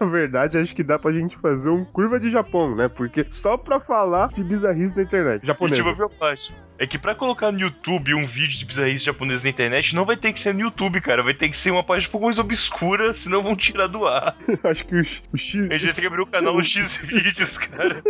Na 0.00 0.06
verdade, 0.06 0.58
acho 0.58 0.74
que 0.74 0.82
dá 0.82 0.98
pra 0.98 1.12
gente 1.12 1.36
fazer 1.38 1.68
um 1.68 1.84
curva 1.84 2.18
de 2.20 2.30
Japão, 2.30 2.74
né? 2.74 2.88
Porque 2.88 3.26
só 3.30 3.56
pra 3.56 3.80
falar 3.80 4.28
de 4.28 4.42
bizarrice 4.44 4.94
na 4.96 5.02
internet. 5.02 5.42
E 5.42 5.46
Japonês. 5.46 5.78
tipo, 5.78 6.12
é 6.80 6.86
que 6.86 6.96
pra 6.98 7.12
colocar 7.14 7.50
no 7.50 7.58
YouTube 7.58 8.14
um 8.14 8.24
vídeo 8.24 8.56
de 8.56 8.64
bizarrice 8.64 9.04
japonesa 9.04 9.42
na 9.44 9.50
internet, 9.50 9.96
não 9.96 10.04
vai 10.04 10.16
ter 10.16 10.32
que 10.32 10.38
ser 10.38 10.54
no 10.54 10.60
YouTube, 10.60 11.00
cara. 11.00 11.22
Vai 11.24 11.34
ter 11.34 11.48
que 11.48 11.56
ser 11.56 11.70
uma 11.72 11.82
página 11.82 12.08
um 12.08 12.12
pouco 12.12 12.26
mais 12.26 12.38
obscura, 12.38 13.12
senão 13.14 13.42
vão 13.42 13.56
tirar 13.56 13.88
do 13.88 14.06
ar. 14.06 14.36
acho 14.64 14.84
que 14.86 14.94
o, 14.94 15.04
X- 15.04 15.22
o 15.32 15.36
X. 15.36 15.68
A 15.70 15.72
gente 15.74 15.86
vai 15.86 15.94
ter 15.94 16.00
que 16.02 16.06
abrir 16.06 16.22
o 16.22 16.26
canal 16.26 16.60
X 16.62 16.96
vídeos, 16.98 17.58
cara. 17.58 18.00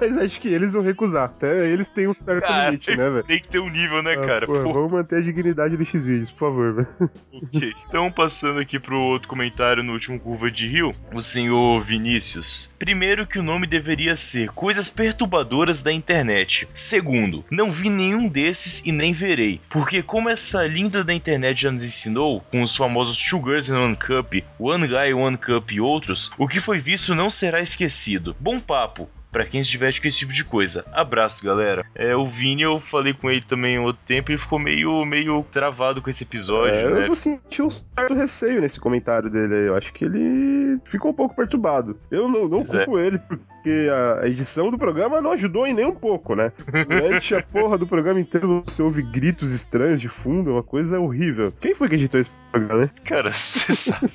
Mas 0.00 0.16
acho 0.18 0.40
que 0.40 0.48
eles 0.48 0.72
vão 0.74 0.82
recusar. 0.82 1.24
Até 1.24 1.68
eles 1.68 1.88
têm 1.88 2.06
um 2.06 2.14
certo 2.14 2.46
Cara, 2.46 2.66
limite, 2.66 2.90
né, 2.96 3.08
velho? 3.10 3.24
Tem 3.24 3.38
que 3.40 3.48
ter 3.48 3.58
um 3.60 3.70
nível, 3.70 4.02
né, 4.02 4.12
Ah, 4.14 4.26
cara? 4.26 4.46
pô, 4.46 4.52
Pô, 4.62 4.72
Vamos 4.74 4.92
manter 4.92 5.16
a 5.16 5.20
dignidade 5.22 5.76
do 5.76 5.84
X-Vídeos, 5.84 6.30
por 6.30 6.50
favor, 6.50 6.74
velho. 6.74 6.88
ok. 7.32 7.72
Então, 7.88 8.10
passando 8.12 8.58
aqui 8.60 8.78
pro 8.78 8.98
outro 9.00 9.26
comentário 9.28 9.82
no 9.90 9.94
último 9.94 10.20
Curva 10.20 10.50
de 10.50 10.68
Rio, 10.68 10.94
o 11.12 11.20
senhor 11.20 11.80
Vinícius. 11.80 12.72
Primeiro, 12.78 13.26
que 13.26 13.38
o 13.38 13.42
nome 13.42 13.66
deveria 13.66 14.14
ser 14.14 14.48
Coisas 14.50 14.90
Perturbadoras 14.90 15.82
da 15.82 15.92
Internet. 15.92 16.68
Segundo, 16.72 17.44
não 17.50 17.70
vi 17.70 17.90
nenhum 17.90 18.28
desses 18.28 18.82
e 18.86 18.92
nem 18.92 19.12
verei. 19.12 19.60
Porque, 19.68 20.02
como 20.02 20.28
essa 20.28 20.64
linda 20.64 21.02
da 21.02 21.12
internet 21.12 21.62
já 21.62 21.70
nos 21.72 21.82
ensinou, 21.82 22.40
com 22.52 22.62
os 22.62 22.76
famosos 22.76 23.18
Two 23.22 23.42
Girls 23.42 23.70
in 23.70 23.74
One 23.74 23.96
Cup, 23.96 24.34
One 24.58 24.86
Guy, 24.86 25.12
One 25.12 25.36
Cup 25.36 25.72
e 25.72 25.80
outros, 25.80 26.30
o 26.38 26.46
que 26.46 26.60
foi 26.60 26.78
visto 26.78 27.14
não 27.14 27.28
será 27.28 27.60
esquecido. 27.60 28.36
Bom 28.38 28.60
papo. 28.60 29.08
Pra 29.30 29.44
quem 29.44 29.62
se 29.62 29.70
diverte 29.70 30.00
com 30.00 30.08
esse 30.08 30.18
tipo 30.18 30.32
de 30.32 30.44
coisa. 30.44 30.84
Abraço, 30.92 31.44
galera. 31.44 31.84
É, 31.94 32.16
o 32.16 32.26
Vini, 32.26 32.62
eu 32.62 32.80
falei 32.80 33.12
com 33.14 33.30
ele 33.30 33.40
também 33.40 33.76
há 33.76 33.80
outro 33.80 34.02
tempo 34.04 34.30
e 34.30 34.34
ele 34.34 34.40
ficou 34.40 34.58
meio, 34.58 35.04
meio 35.04 35.44
travado 35.52 36.02
com 36.02 36.10
esse 36.10 36.24
episódio, 36.24 36.74
É, 36.74 36.90
né? 36.90 37.06
eu 37.08 37.14
senti 37.14 37.62
um 37.62 37.70
certo 37.70 38.12
receio 38.14 38.60
nesse 38.60 38.80
comentário 38.80 39.30
dele 39.30 39.54
aí. 39.54 39.66
Eu 39.66 39.76
acho 39.76 39.92
que 39.92 40.04
ele 40.04 40.78
ficou 40.84 41.12
um 41.12 41.14
pouco 41.14 41.34
perturbado. 41.36 41.96
Eu 42.10 42.28
não, 42.28 42.42
não 42.48 42.62
Pois 42.62 42.74
é. 42.74 42.84
culpo 42.84 42.98
ele, 42.98 43.20
porque 43.60 43.88
a 44.22 44.26
edição 44.26 44.70
do 44.70 44.78
programa 44.78 45.20
não 45.20 45.32
ajudou 45.32 45.66
em 45.66 45.74
nem 45.74 45.84
um 45.84 45.94
pouco, 45.94 46.34
né? 46.34 46.50
Durante 46.88 47.34
a 47.34 47.42
porra 47.42 47.76
do 47.76 47.86
programa 47.86 48.18
inteiro 48.18 48.62
você 48.66 48.82
ouve 48.82 49.02
gritos 49.02 49.52
estranhos 49.52 50.00
de 50.00 50.08
fundo, 50.08 50.50
é 50.50 50.52
uma 50.54 50.62
coisa 50.62 50.98
horrível. 50.98 51.52
Quem 51.60 51.74
foi 51.74 51.88
que 51.88 51.94
editou 51.94 52.18
esse 52.18 52.30
programa, 52.50 52.82
né? 52.82 52.90
Cara, 53.04 53.30
você 53.32 53.74
sabe. 53.74 54.10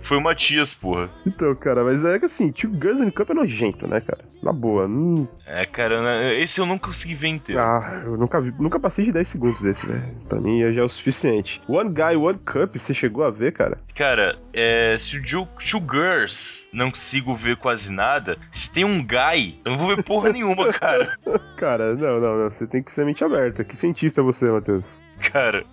Foi 0.00 0.18
o 0.18 0.20
Matias, 0.20 0.74
porra. 0.74 1.10
Então, 1.26 1.54
cara, 1.54 1.82
mas 1.82 2.04
é 2.04 2.18
que 2.18 2.26
assim, 2.26 2.52
Two 2.52 2.70
Girls 2.72 3.02
in 3.02 3.10
Cup 3.10 3.30
é 3.30 3.34
nojento, 3.34 3.88
né, 3.88 4.00
cara? 4.00 4.24
Na 4.42 4.52
boa. 4.52 4.86
Não... 4.86 5.26
É, 5.46 5.64
cara, 5.64 6.02
né, 6.02 6.38
esse 6.40 6.60
eu 6.60 6.66
não 6.66 6.78
consegui 6.78 7.14
ver 7.14 7.28
inteiro. 7.28 7.60
Ah, 7.60 8.02
eu 8.04 8.16
nunca 8.16 8.40
vi, 8.40 8.54
nunca 8.58 8.78
passei 8.78 9.06
de 9.06 9.12
10 9.12 9.26
segundos 9.26 9.62
desse, 9.62 9.86
velho. 9.86 10.04
Pra 10.28 10.40
mim 10.40 10.60
já 10.72 10.82
é 10.82 10.84
o 10.84 10.88
suficiente. 10.88 11.62
One 11.66 11.90
Guy, 11.90 12.16
One 12.16 12.38
Cup, 12.38 12.76
você 12.76 12.92
chegou 12.92 13.24
a 13.24 13.30
ver, 13.30 13.52
cara? 13.52 13.78
Cara, 13.94 14.36
é, 14.52 14.96
se 14.98 15.16
o 15.18 15.22
Two 15.22 15.82
Girls 15.90 16.68
não 16.72 16.90
consigo 16.90 17.34
ver 17.34 17.56
quase 17.56 17.92
nada, 17.92 18.36
se 18.52 18.65
tem 18.70 18.84
um 18.84 19.02
guy, 19.04 19.60
eu 19.64 19.72
não 19.72 19.78
vou 19.78 19.94
ver 19.94 20.02
porra 20.02 20.32
nenhuma, 20.32 20.72
cara. 20.72 21.18
Cara, 21.56 21.94
não, 21.94 22.20
não, 22.20 22.38
não. 22.38 22.50
Você 22.50 22.66
tem 22.66 22.82
que 22.82 22.92
ser 22.92 23.04
mente 23.06 23.24
aberta. 23.24 23.64
Que 23.64 23.76
cientista 23.76 24.20
é 24.20 24.24
você, 24.24 24.50
Matheus? 24.50 25.00
Cara, 25.32 25.64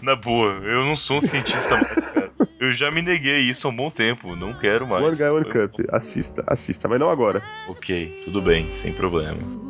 na 0.00 0.14
boa, 0.14 0.52
eu 0.62 0.84
não 0.84 0.94
sou 0.94 1.18
um 1.18 1.20
cientista 1.20 1.74
mais, 1.74 2.06
cara. 2.06 2.30
Eu 2.60 2.72
já 2.72 2.90
me 2.90 3.02
neguei 3.02 3.40
isso 3.40 3.66
há 3.66 3.70
um 3.70 3.76
bom 3.76 3.90
tempo, 3.90 4.36
não 4.36 4.54
quero 4.54 4.86
mais. 4.86 5.04
One 5.04 5.16
Guy, 5.16 5.28
One 5.28 5.68
Cup. 5.68 5.86
Assista, 5.92 6.44
assista, 6.46 6.86
mas 6.86 7.00
não 7.00 7.10
agora. 7.10 7.42
Ok, 7.68 8.22
tudo 8.24 8.40
bem, 8.40 8.72
sem 8.72 8.92
problema. 8.92 9.65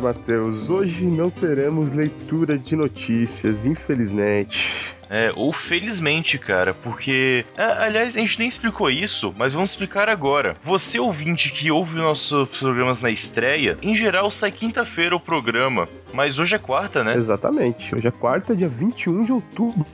Matheus, 0.00 0.70
hoje 0.70 1.04
não 1.06 1.30
teremos 1.30 1.92
leitura 1.92 2.58
de 2.58 2.76
notícias, 2.76 3.66
infelizmente. 3.66 4.94
É, 5.08 5.30
ou 5.36 5.52
felizmente, 5.52 6.38
cara, 6.38 6.74
porque. 6.74 7.44
aliás, 7.56 8.16
a 8.16 8.20
gente 8.20 8.38
nem 8.38 8.48
explicou 8.48 8.90
isso, 8.90 9.34
mas 9.36 9.52
vamos 9.52 9.70
explicar 9.70 10.08
agora. 10.08 10.54
Você, 10.62 10.98
ouvinte 10.98 11.50
que 11.50 11.70
ouve 11.70 11.96
nossos 11.96 12.48
programas 12.58 13.00
na 13.00 13.10
estreia, 13.10 13.78
em 13.82 13.94
geral 13.94 14.30
sai 14.30 14.50
quinta-feira 14.50 15.14
o 15.14 15.20
programa, 15.20 15.88
mas 16.12 16.38
hoje 16.38 16.54
é 16.56 16.58
quarta, 16.58 17.04
né? 17.04 17.14
Exatamente, 17.14 17.94
hoje 17.94 18.08
é 18.08 18.10
quarta, 18.10 18.56
dia 18.56 18.68
21 18.68 19.24
de 19.24 19.32
outubro. 19.32 19.84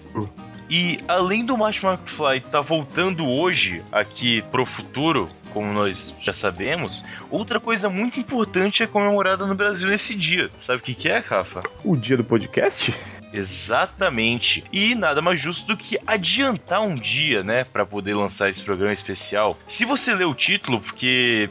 E 0.71 0.99
além 1.09 1.45
do 1.45 1.59
Marty 1.59 1.85
McFly 1.85 2.41
tá 2.43 2.61
voltando 2.61 3.27
hoje 3.27 3.83
aqui 3.91 4.41
pro 4.53 4.65
futuro, 4.65 5.29
como 5.53 5.73
nós 5.73 6.15
já 6.21 6.33
sabemos, 6.33 7.05
outra 7.31 7.61
coisa 7.61 7.89
muito 7.89 8.19
importante 8.19 8.83
é 8.83 8.87
comemorada 8.87 9.47
no 9.47 9.55
Brasil 9.55 9.89
nesse 9.89 10.15
dia. 10.15 10.51
Sabe 10.57 10.81
o 10.81 10.83
que, 10.83 10.95
que 10.95 11.09
é, 11.09 11.19
Rafa? 11.19 11.63
O 11.85 11.97
dia 11.97 12.17
do 12.17 12.25
podcast? 12.25 12.95
Exatamente. 13.33 14.65
E 14.73 14.95
nada 14.95 15.23
mais 15.23 15.41
justo 15.41 15.67
do 15.67 15.77
que 15.77 15.99
adiantar 16.07 16.83
um 16.83 16.95
dia, 16.95 17.43
né, 17.43 17.65
para 17.65 17.87
poder 17.87 18.15
lançar 18.15 18.49
esse 18.49 18.63
programa 18.63 18.93
especial. 18.93 19.57
Se 19.67 19.85
você 19.85 20.15
lê 20.15 20.25
o 20.25 20.35
título, 20.35 20.81
porque 20.81 21.49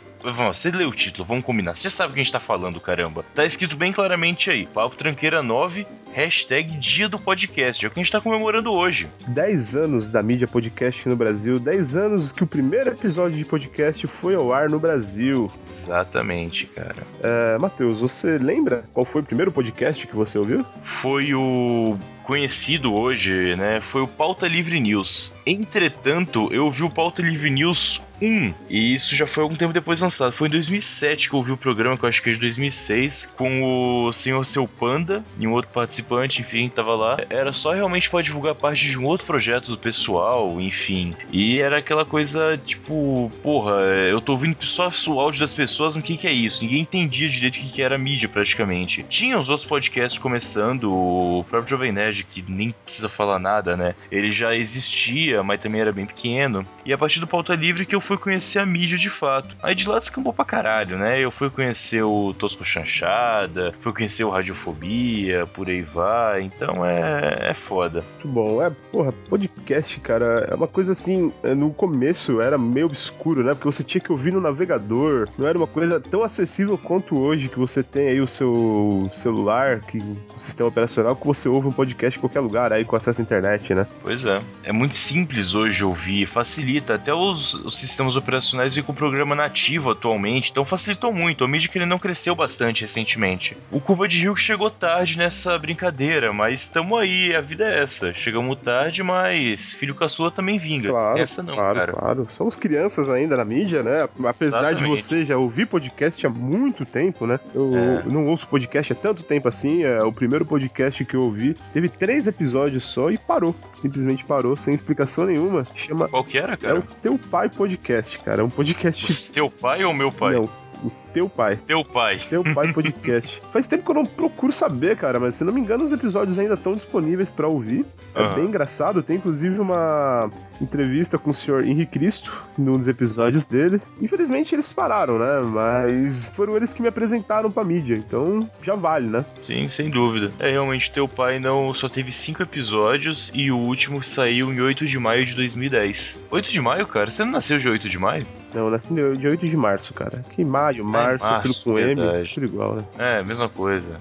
você 0.52 0.72
lê 0.72 0.86
o 0.86 0.92
título, 0.92 1.26
vamos 1.26 1.46
combinar. 1.46 1.76
Você 1.76 1.90
sabe 1.90 2.12
o 2.12 2.14
que 2.14 2.20
a 2.20 2.24
gente 2.24 2.34
tá 2.34 2.40
falando, 2.40 2.80
caramba. 2.80 3.24
Tá 3.34 3.46
escrito 3.46 3.76
bem 3.76 3.92
claramente 3.92 4.50
aí. 4.50 4.66
Papo 4.66 4.96
Tranqueira 4.96 5.42
9, 5.42 5.86
hashtag 6.14 6.78
Dia 6.78 7.08
do 7.08 7.20
Podcast. 7.20 7.86
É 7.86 7.88
o 7.88 7.92
que 7.92 8.00
a 8.00 8.04
gente 8.04 8.12
tá 8.12 8.20
comemorando 8.20 8.72
hoje. 8.72 9.08
10 9.28 9.76
anos 9.76 10.10
da 10.12 10.22
mídia 10.22 10.48
podcast 10.48 11.08
no 11.08 11.16
Brasil. 11.16 11.60
10 11.60 11.96
anos 11.96 12.32
que 12.32 12.44
o 12.44 12.48
primeiro 12.48 12.90
episódio 12.90 13.38
de 13.38 13.46
podcast 13.46 14.06
foi 14.08 14.36
ao 14.36 14.54
ar 14.54 14.70
no 14.70 14.80
Brasil. 14.80 15.50
Exatamente, 15.70 16.66
cara. 16.68 17.04
É, 17.22 17.58
Matheus, 17.58 18.00
você 18.02 18.38
lembra 18.38 18.84
qual 18.94 19.06
foi 19.06 19.22
o 19.22 19.26
primeiro 19.26 19.52
podcast 19.52 20.06
que 20.06 20.16
você 20.16 20.38
ouviu? 20.38 20.66
Foi 20.84 21.34
o 21.34 21.98
conhecido 22.30 22.94
hoje, 22.94 23.56
né, 23.56 23.82
foi 23.82 24.04
o 24.04 24.08
Pauta 24.08 24.48
Livre 24.48 24.80
News. 24.80 25.32
Entretanto, 25.50 26.48
eu 26.52 26.66
ouvi 26.66 26.84
o 26.84 26.90
Pauta 26.92 27.24
Livre 27.24 27.50
News 27.50 28.00
1, 28.22 28.54
e 28.70 28.94
isso 28.94 29.16
já 29.16 29.26
foi 29.26 29.42
algum 29.44 29.56
tempo 29.56 29.74
depois 29.74 30.02
lançado. 30.02 30.32
Foi 30.32 30.48
em 30.48 30.52
2007 30.52 31.28
que 31.28 31.34
eu 31.34 31.38
ouvi 31.38 31.52
o 31.52 31.58
programa, 31.58 31.98
que 31.98 32.04
eu 32.04 32.10
acho 32.10 32.22
que 32.22 32.30
é 32.30 32.34
de 32.34 32.40
2006, 32.40 33.30
com 33.36 33.64
o 33.64 34.14
Senhor 34.14 34.44
Seu 34.46 34.68
Panda 34.68 35.24
e 35.40 35.48
um 35.48 35.54
outro 35.54 35.72
participante, 35.72 36.42
enfim, 36.42 36.70
tava 36.70 36.94
lá. 36.94 37.18
Era 37.30 37.52
só 37.52 37.72
realmente 37.72 38.10
para 38.10 38.22
divulgar 38.22 38.54
parte 38.54 38.88
de 38.88 39.00
um 39.00 39.06
outro 39.06 39.26
projeto 39.26 39.72
do 39.72 39.78
pessoal, 39.78 40.60
enfim. 40.60 41.16
E 41.32 41.60
era 41.60 41.78
aquela 41.78 42.06
coisa, 42.06 42.60
tipo, 42.64 43.32
porra, 43.42 43.82
eu 44.10 44.22
tô 44.22 44.34
ouvindo 44.34 44.64
só 44.64 44.92
o 45.08 45.20
áudio 45.20 45.40
das 45.40 45.54
pessoas, 45.54 45.96
o 45.96 46.02
que 46.02 46.18
que 46.18 46.28
é 46.28 46.32
isso? 46.32 46.64
Ninguém 46.64 46.82
entendia 46.82 47.28
direito 47.28 47.56
o 47.56 47.60
que 47.60 47.70
que 47.70 47.82
era 47.82 47.98
mídia, 47.98 48.30
praticamente. 48.30 49.04
Tinha 49.10 49.40
os 49.40 49.50
outros 49.50 49.68
podcasts 49.68 50.20
começando, 50.20 50.94
o 50.94 51.44
próprio 51.50 51.70
Jovem 51.72 51.92
Nerd, 51.92 52.24
que 52.26 52.44
nem 52.48 52.76
precisa 52.84 53.10
falar 53.10 53.40
nada, 53.40 53.76
né? 53.76 53.96
Ele 54.12 54.32
já 54.32 54.54
existia, 54.56 55.39
mas 55.44 55.60
também 55.60 55.82
era 55.82 55.92
bem 55.92 56.06
pequeno. 56.06 56.66
E 56.86 56.94
a 56.94 56.98
partir 56.98 57.20
do 57.20 57.28
Pauta 57.28 57.56
Livre 57.56 57.86
que 57.86 57.96
eu 57.96 58.02
fui 58.02 58.18
conhecer 58.18 58.60
a 58.60 58.66
mídia 58.66 58.98
de 58.98 59.10
fato. 59.10 59.56
Aí 59.62 59.76
de 59.76 59.88
lá 59.88 60.00
descambou 60.00 60.34
pra 60.34 60.46
caralho, 60.46 60.98
né? 60.98 61.20
Eu 61.24 61.32
fui 61.32 61.50
conhecer 61.50 62.04
o 62.04 62.34
Tosco 62.34 62.64
Chanchada, 62.64 63.74
fui 63.82 63.94
conhecer 63.94 64.24
o 64.24 64.30
Radiofobia, 64.30 65.46
por 65.48 65.70
aí 65.70 65.82
vai. 65.82 66.42
Então 66.42 66.86
é, 66.86 67.50
é 67.50 67.54
foda. 67.54 68.04
Muito 68.14 68.28
bom. 68.28 68.62
É, 68.62 68.70
porra, 68.92 69.12
podcast, 69.30 70.00
cara, 70.00 70.48
é 70.50 70.56
uma 70.56 70.68
coisa 70.68 70.92
assim, 70.92 71.32
é, 71.44 71.54
no 71.54 71.72
começo 71.72 72.42
era 72.42 72.58
meio 72.58 72.88
obscuro, 72.88 73.44
né? 73.44 73.54
Porque 73.54 73.66
você 73.66 73.84
tinha 73.84 74.02
que 74.02 74.12
ouvir 74.12 74.34
no 74.34 74.42
navegador, 74.42 75.28
não 75.38 75.48
era 75.48 75.58
uma 75.58 75.68
coisa 75.68 76.00
tão 76.00 76.24
acessível 76.24 76.78
quanto 76.78 77.20
hoje, 77.20 77.50
que 77.50 77.60
você 77.60 77.84
tem 77.84 78.10
aí 78.10 78.22
o 78.22 78.28
seu 78.28 79.10
celular, 79.14 79.82
que 79.82 79.98
o 79.98 80.40
sistema 80.40 80.70
operacional, 80.70 81.16
que 81.16 81.26
você 81.26 81.48
ouve 81.48 81.68
um 81.68 81.72
podcast 81.72 82.18
em 82.18 82.22
qualquer 82.22 82.40
lugar 82.40 82.74
aí 82.74 82.84
com 82.86 82.96
acesso 82.96 83.22
à 83.22 83.24
internet, 83.24 83.74
né? 83.74 83.86
Pois 84.02 84.26
é. 84.26 84.42
É 84.64 84.72
muito 84.72 84.96
simples 84.96 85.29
hoje 85.56 85.86
ouvir, 85.86 86.26
facilita. 86.26 86.96
Até 86.96 87.14
os, 87.14 87.54
os 87.54 87.78
sistemas 87.78 88.00
sistemas 88.00 88.16
operacionais 88.16 88.74
vêm 88.74 88.84
com 88.84 88.92
o 88.92 88.96
programa 88.96 89.36
nativo 89.36 89.92
atualmente, 89.92 90.52
então 90.52 90.64
facilitou 90.64 91.12
muito. 91.14 91.44
A 91.44 91.48
mídia 91.48 91.70
que 91.70 91.78
ele 91.78 91.86
não 91.86 92.00
cresceu 92.00 92.34
bastante 92.36 92.82
recentemente. 92.82 93.58
O 93.72 93.80
Curva 93.82 94.08
de 94.08 94.22
Rio 94.22 94.36
chegou 94.36 94.70
tarde 94.70 95.18
nessa 95.18 95.58
brincadeira, 95.60 96.32
mas 96.32 96.62
estamos 96.62 96.98
aí, 96.98 97.36
a 97.36 97.42
vida 97.42 97.66
é 97.66 97.84
essa. 97.84 98.14
Chegamos 98.14 98.58
tarde, 98.60 99.04
mas 99.04 99.74
filho 99.74 99.94
caçula 99.96 100.32
também 100.32 100.58
vinga. 100.58 100.90
Claro, 100.90 101.20
essa 101.20 101.44
não, 101.44 101.54
claro, 101.54 101.76
cara. 101.76 101.92
claro. 101.92 102.28
Somos 102.38 102.56
crianças 102.56 103.10
ainda 103.10 103.36
na 103.36 103.44
mídia, 103.44 103.84
né? 103.84 104.04
Apesar 104.04 104.72
Exatamente. 104.72 104.78
de 104.84 104.88
você 105.04 105.26
já 105.26 105.38
ouvir 105.38 105.66
podcast 105.66 106.26
há 106.26 106.30
muito 106.30 106.86
tempo, 106.86 107.28
né? 107.28 107.40
Eu 107.54 107.76
É. 107.76 108.04
não 108.10 108.26
ouço 108.28 108.48
podcast 108.48 108.94
há 108.94 108.96
tanto 108.96 109.24
tempo 109.24 109.48
assim. 109.48 109.84
É, 109.84 110.02
o 110.04 110.12
primeiro 110.12 110.46
podcast 110.46 111.04
que 111.04 111.16
eu 111.16 111.22
ouvi 111.24 111.56
teve 111.74 111.90
três 111.90 112.28
episódios 112.28 112.84
só 112.84 113.12
e 113.12 113.18
parou. 113.18 113.54
Simplesmente 113.74 114.24
parou, 114.24 114.56
sem 114.56 114.74
explicação 114.74 115.09
nenhuma. 115.26 115.66
Chama 115.76 116.08
Qual 116.08 116.24
que 116.24 116.38
era, 116.38 116.54
É 116.54 116.58
cara? 116.58 116.80
o 116.80 116.82
Teu 116.82 117.18
Pai 117.18 117.50
Podcast, 117.50 118.20
cara. 118.20 118.42
É 118.42 118.46
um 118.46 118.50
podcast. 118.50 119.06
O 119.06 119.10
seu 119.12 119.50
pai 119.50 119.84
ou 119.84 119.94
meu 119.94 120.12
pai? 120.12 120.34
Não, 120.36 120.50
o 120.84 120.92
Teu 121.14 121.28
Pai. 121.28 121.58
Teu 121.66 121.84
pai. 121.84 122.20
Teu 122.30 122.44
Pai 122.44 122.72
Podcast. 122.72 123.42
Faz 123.52 123.68
tempo 123.68 123.84
que 123.84 123.92
eu 123.92 123.96
não 123.96 124.06
procuro 124.06 124.52
saber, 124.52 124.96
cara, 124.96 125.20
mas 125.20 125.36
se 125.36 125.44
não 125.44 125.52
me 125.52 125.60
engano, 125.60 125.84
os 125.84 125.92
episódios 125.92 126.38
ainda 126.38 126.54
estão 126.54 126.76
disponíveis 126.76 127.32
pra 127.32 127.48
ouvir. 127.48 127.86
É 128.16 128.22
Aham. 128.22 128.36
bem 128.36 128.46
engraçado. 128.46 129.02
Tem 129.02 129.18
inclusive 129.18 129.60
uma 129.60 130.30
entrevista 130.62 131.18
com 131.18 131.32
o 131.32 131.34
senhor 131.34 131.64
Henrique 131.66 131.94
Cristo 132.00 132.46
num 132.58 132.78
dos 132.78 132.88
episódios 132.88 133.46
dele. 133.46 133.82
Infelizmente 134.02 134.54
eles 134.54 134.72
pararam, 134.72 135.18
né? 135.18 135.40
Mas 135.44 136.28
foram 136.34 136.56
eles 136.56 136.74
que 136.74 136.82
me 136.82 136.88
apresentaram 136.88 137.52
pra 137.52 137.64
mídia, 137.64 137.96
então 137.96 138.50
já 138.62 138.76
vale, 138.76 139.08
né? 139.08 139.26
Sim, 139.42 139.68
sem 139.70 139.90
dúvida. 139.90 140.32
É, 140.40 140.52
realmente, 140.52 140.92
teu 140.92 141.08
pai 141.08 141.40
não 141.40 141.74
só 141.74 141.90
teve 141.90 142.12
cinco 142.12 142.44
episódios 142.44 143.32
e 143.34 143.52
o 143.52 143.58
último 143.58 144.04
saiu 144.04 144.52
em 144.54 144.62
8 144.62 144.86
de 144.86 145.00
maio 145.00 145.26
de 145.26 145.34
2010. 145.36 146.20
8 146.30 146.52
de 146.52 146.62
maio, 146.62 146.86
cara? 146.86 147.10
Você 147.10 147.24
não 147.24 147.32
nasceu 147.32 147.58
de 147.58 147.68
8 147.68 147.90
de 147.90 147.98
maio? 147.98 148.26
Não, 148.54 148.66
eu 148.66 148.72
nasci 148.72 148.94
de 148.94 149.28
8 149.28 149.48
de 149.48 149.56
março, 149.56 149.94
cara. 149.94 150.24
Que 150.32 150.44
maio, 150.44 150.84
março, 150.84 151.26
É, 151.26 151.30
março, 151.30 151.64
tudo 151.64 151.74
com 151.74 151.80
M, 151.80 151.96
verdade. 151.96 152.32
tudo 152.34 152.46
igual, 152.48 152.76
né? 152.76 152.84
É, 152.98 153.24
mesma 153.24 153.48
coisa. 153.48 154.00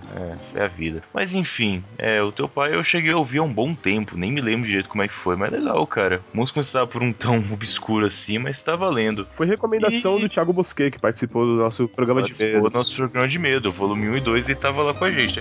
É, 0.55 0.61
é 0.61 0.65
a 0.65 0.69
vida. 0.69 1.03
Mas 1.13 1.35
enfim, 1.35 1.85
é, 1.99 2.23
o 2.23 2.33
teu 2.33 2.49
pai 2.49 2.75
eu 2.75 2.83
cheguei 2.83 3.13
a 3.13 3.17
ouvir 3.19 3.39
há 3.39 3.43
um 3.43 3.53
bom 3.53 3.75
tempo, 3.75 4.17
nem 4.17 4.33
me 4.33 4.41
lembro 4.41 4.67
direito 4.67 4.89
como 4.89 5.03
é 5.03 5.09
que 5.09 5.15
foi, 5.15 5.37
mas 5.37 5.51
legal, 5.53 5.87
cara. 5.87 6.21
Não 6.33 6.45
estava 6.45 6.87
por 6.87 7.03
um 7.03 7.13
tão 7.13 7.37
obscuro 7.53 8.07
assim, 8.07 8.39
mas 8.39 8.61
tá 8.63 8.75
valendo. 8.75 9.27
Foi 9.35 9.47
recomendação 9.47 10.19
E- 10.19 10.23
do 10.23 10.29
Thiago 10.29 10.53
Bosquet, 10.53 10.91
que 10.91 10.99
participou 10.99 11.45
do 11.45 11.53
nosso 11.57 11.87
programa 11.89 12.23
de 12.23 12.29
Participou 12.29 12.55
medo. 12.63 12.71
do 12.71 12.75
nosso 12.77 12.95
programa 12.97 13.29
de 13.29 13.39
medo, 13.39 13.71
volume 13.71 14.09
1 14.09 14.17
e 14.17 14.21
2, 14.21 14.49
e 14.49 14.55
tava 14.55 14.83
lá 14.83 14.95
com 14.95 15.05
a 15.05 15.11
gente. 15.11 15.41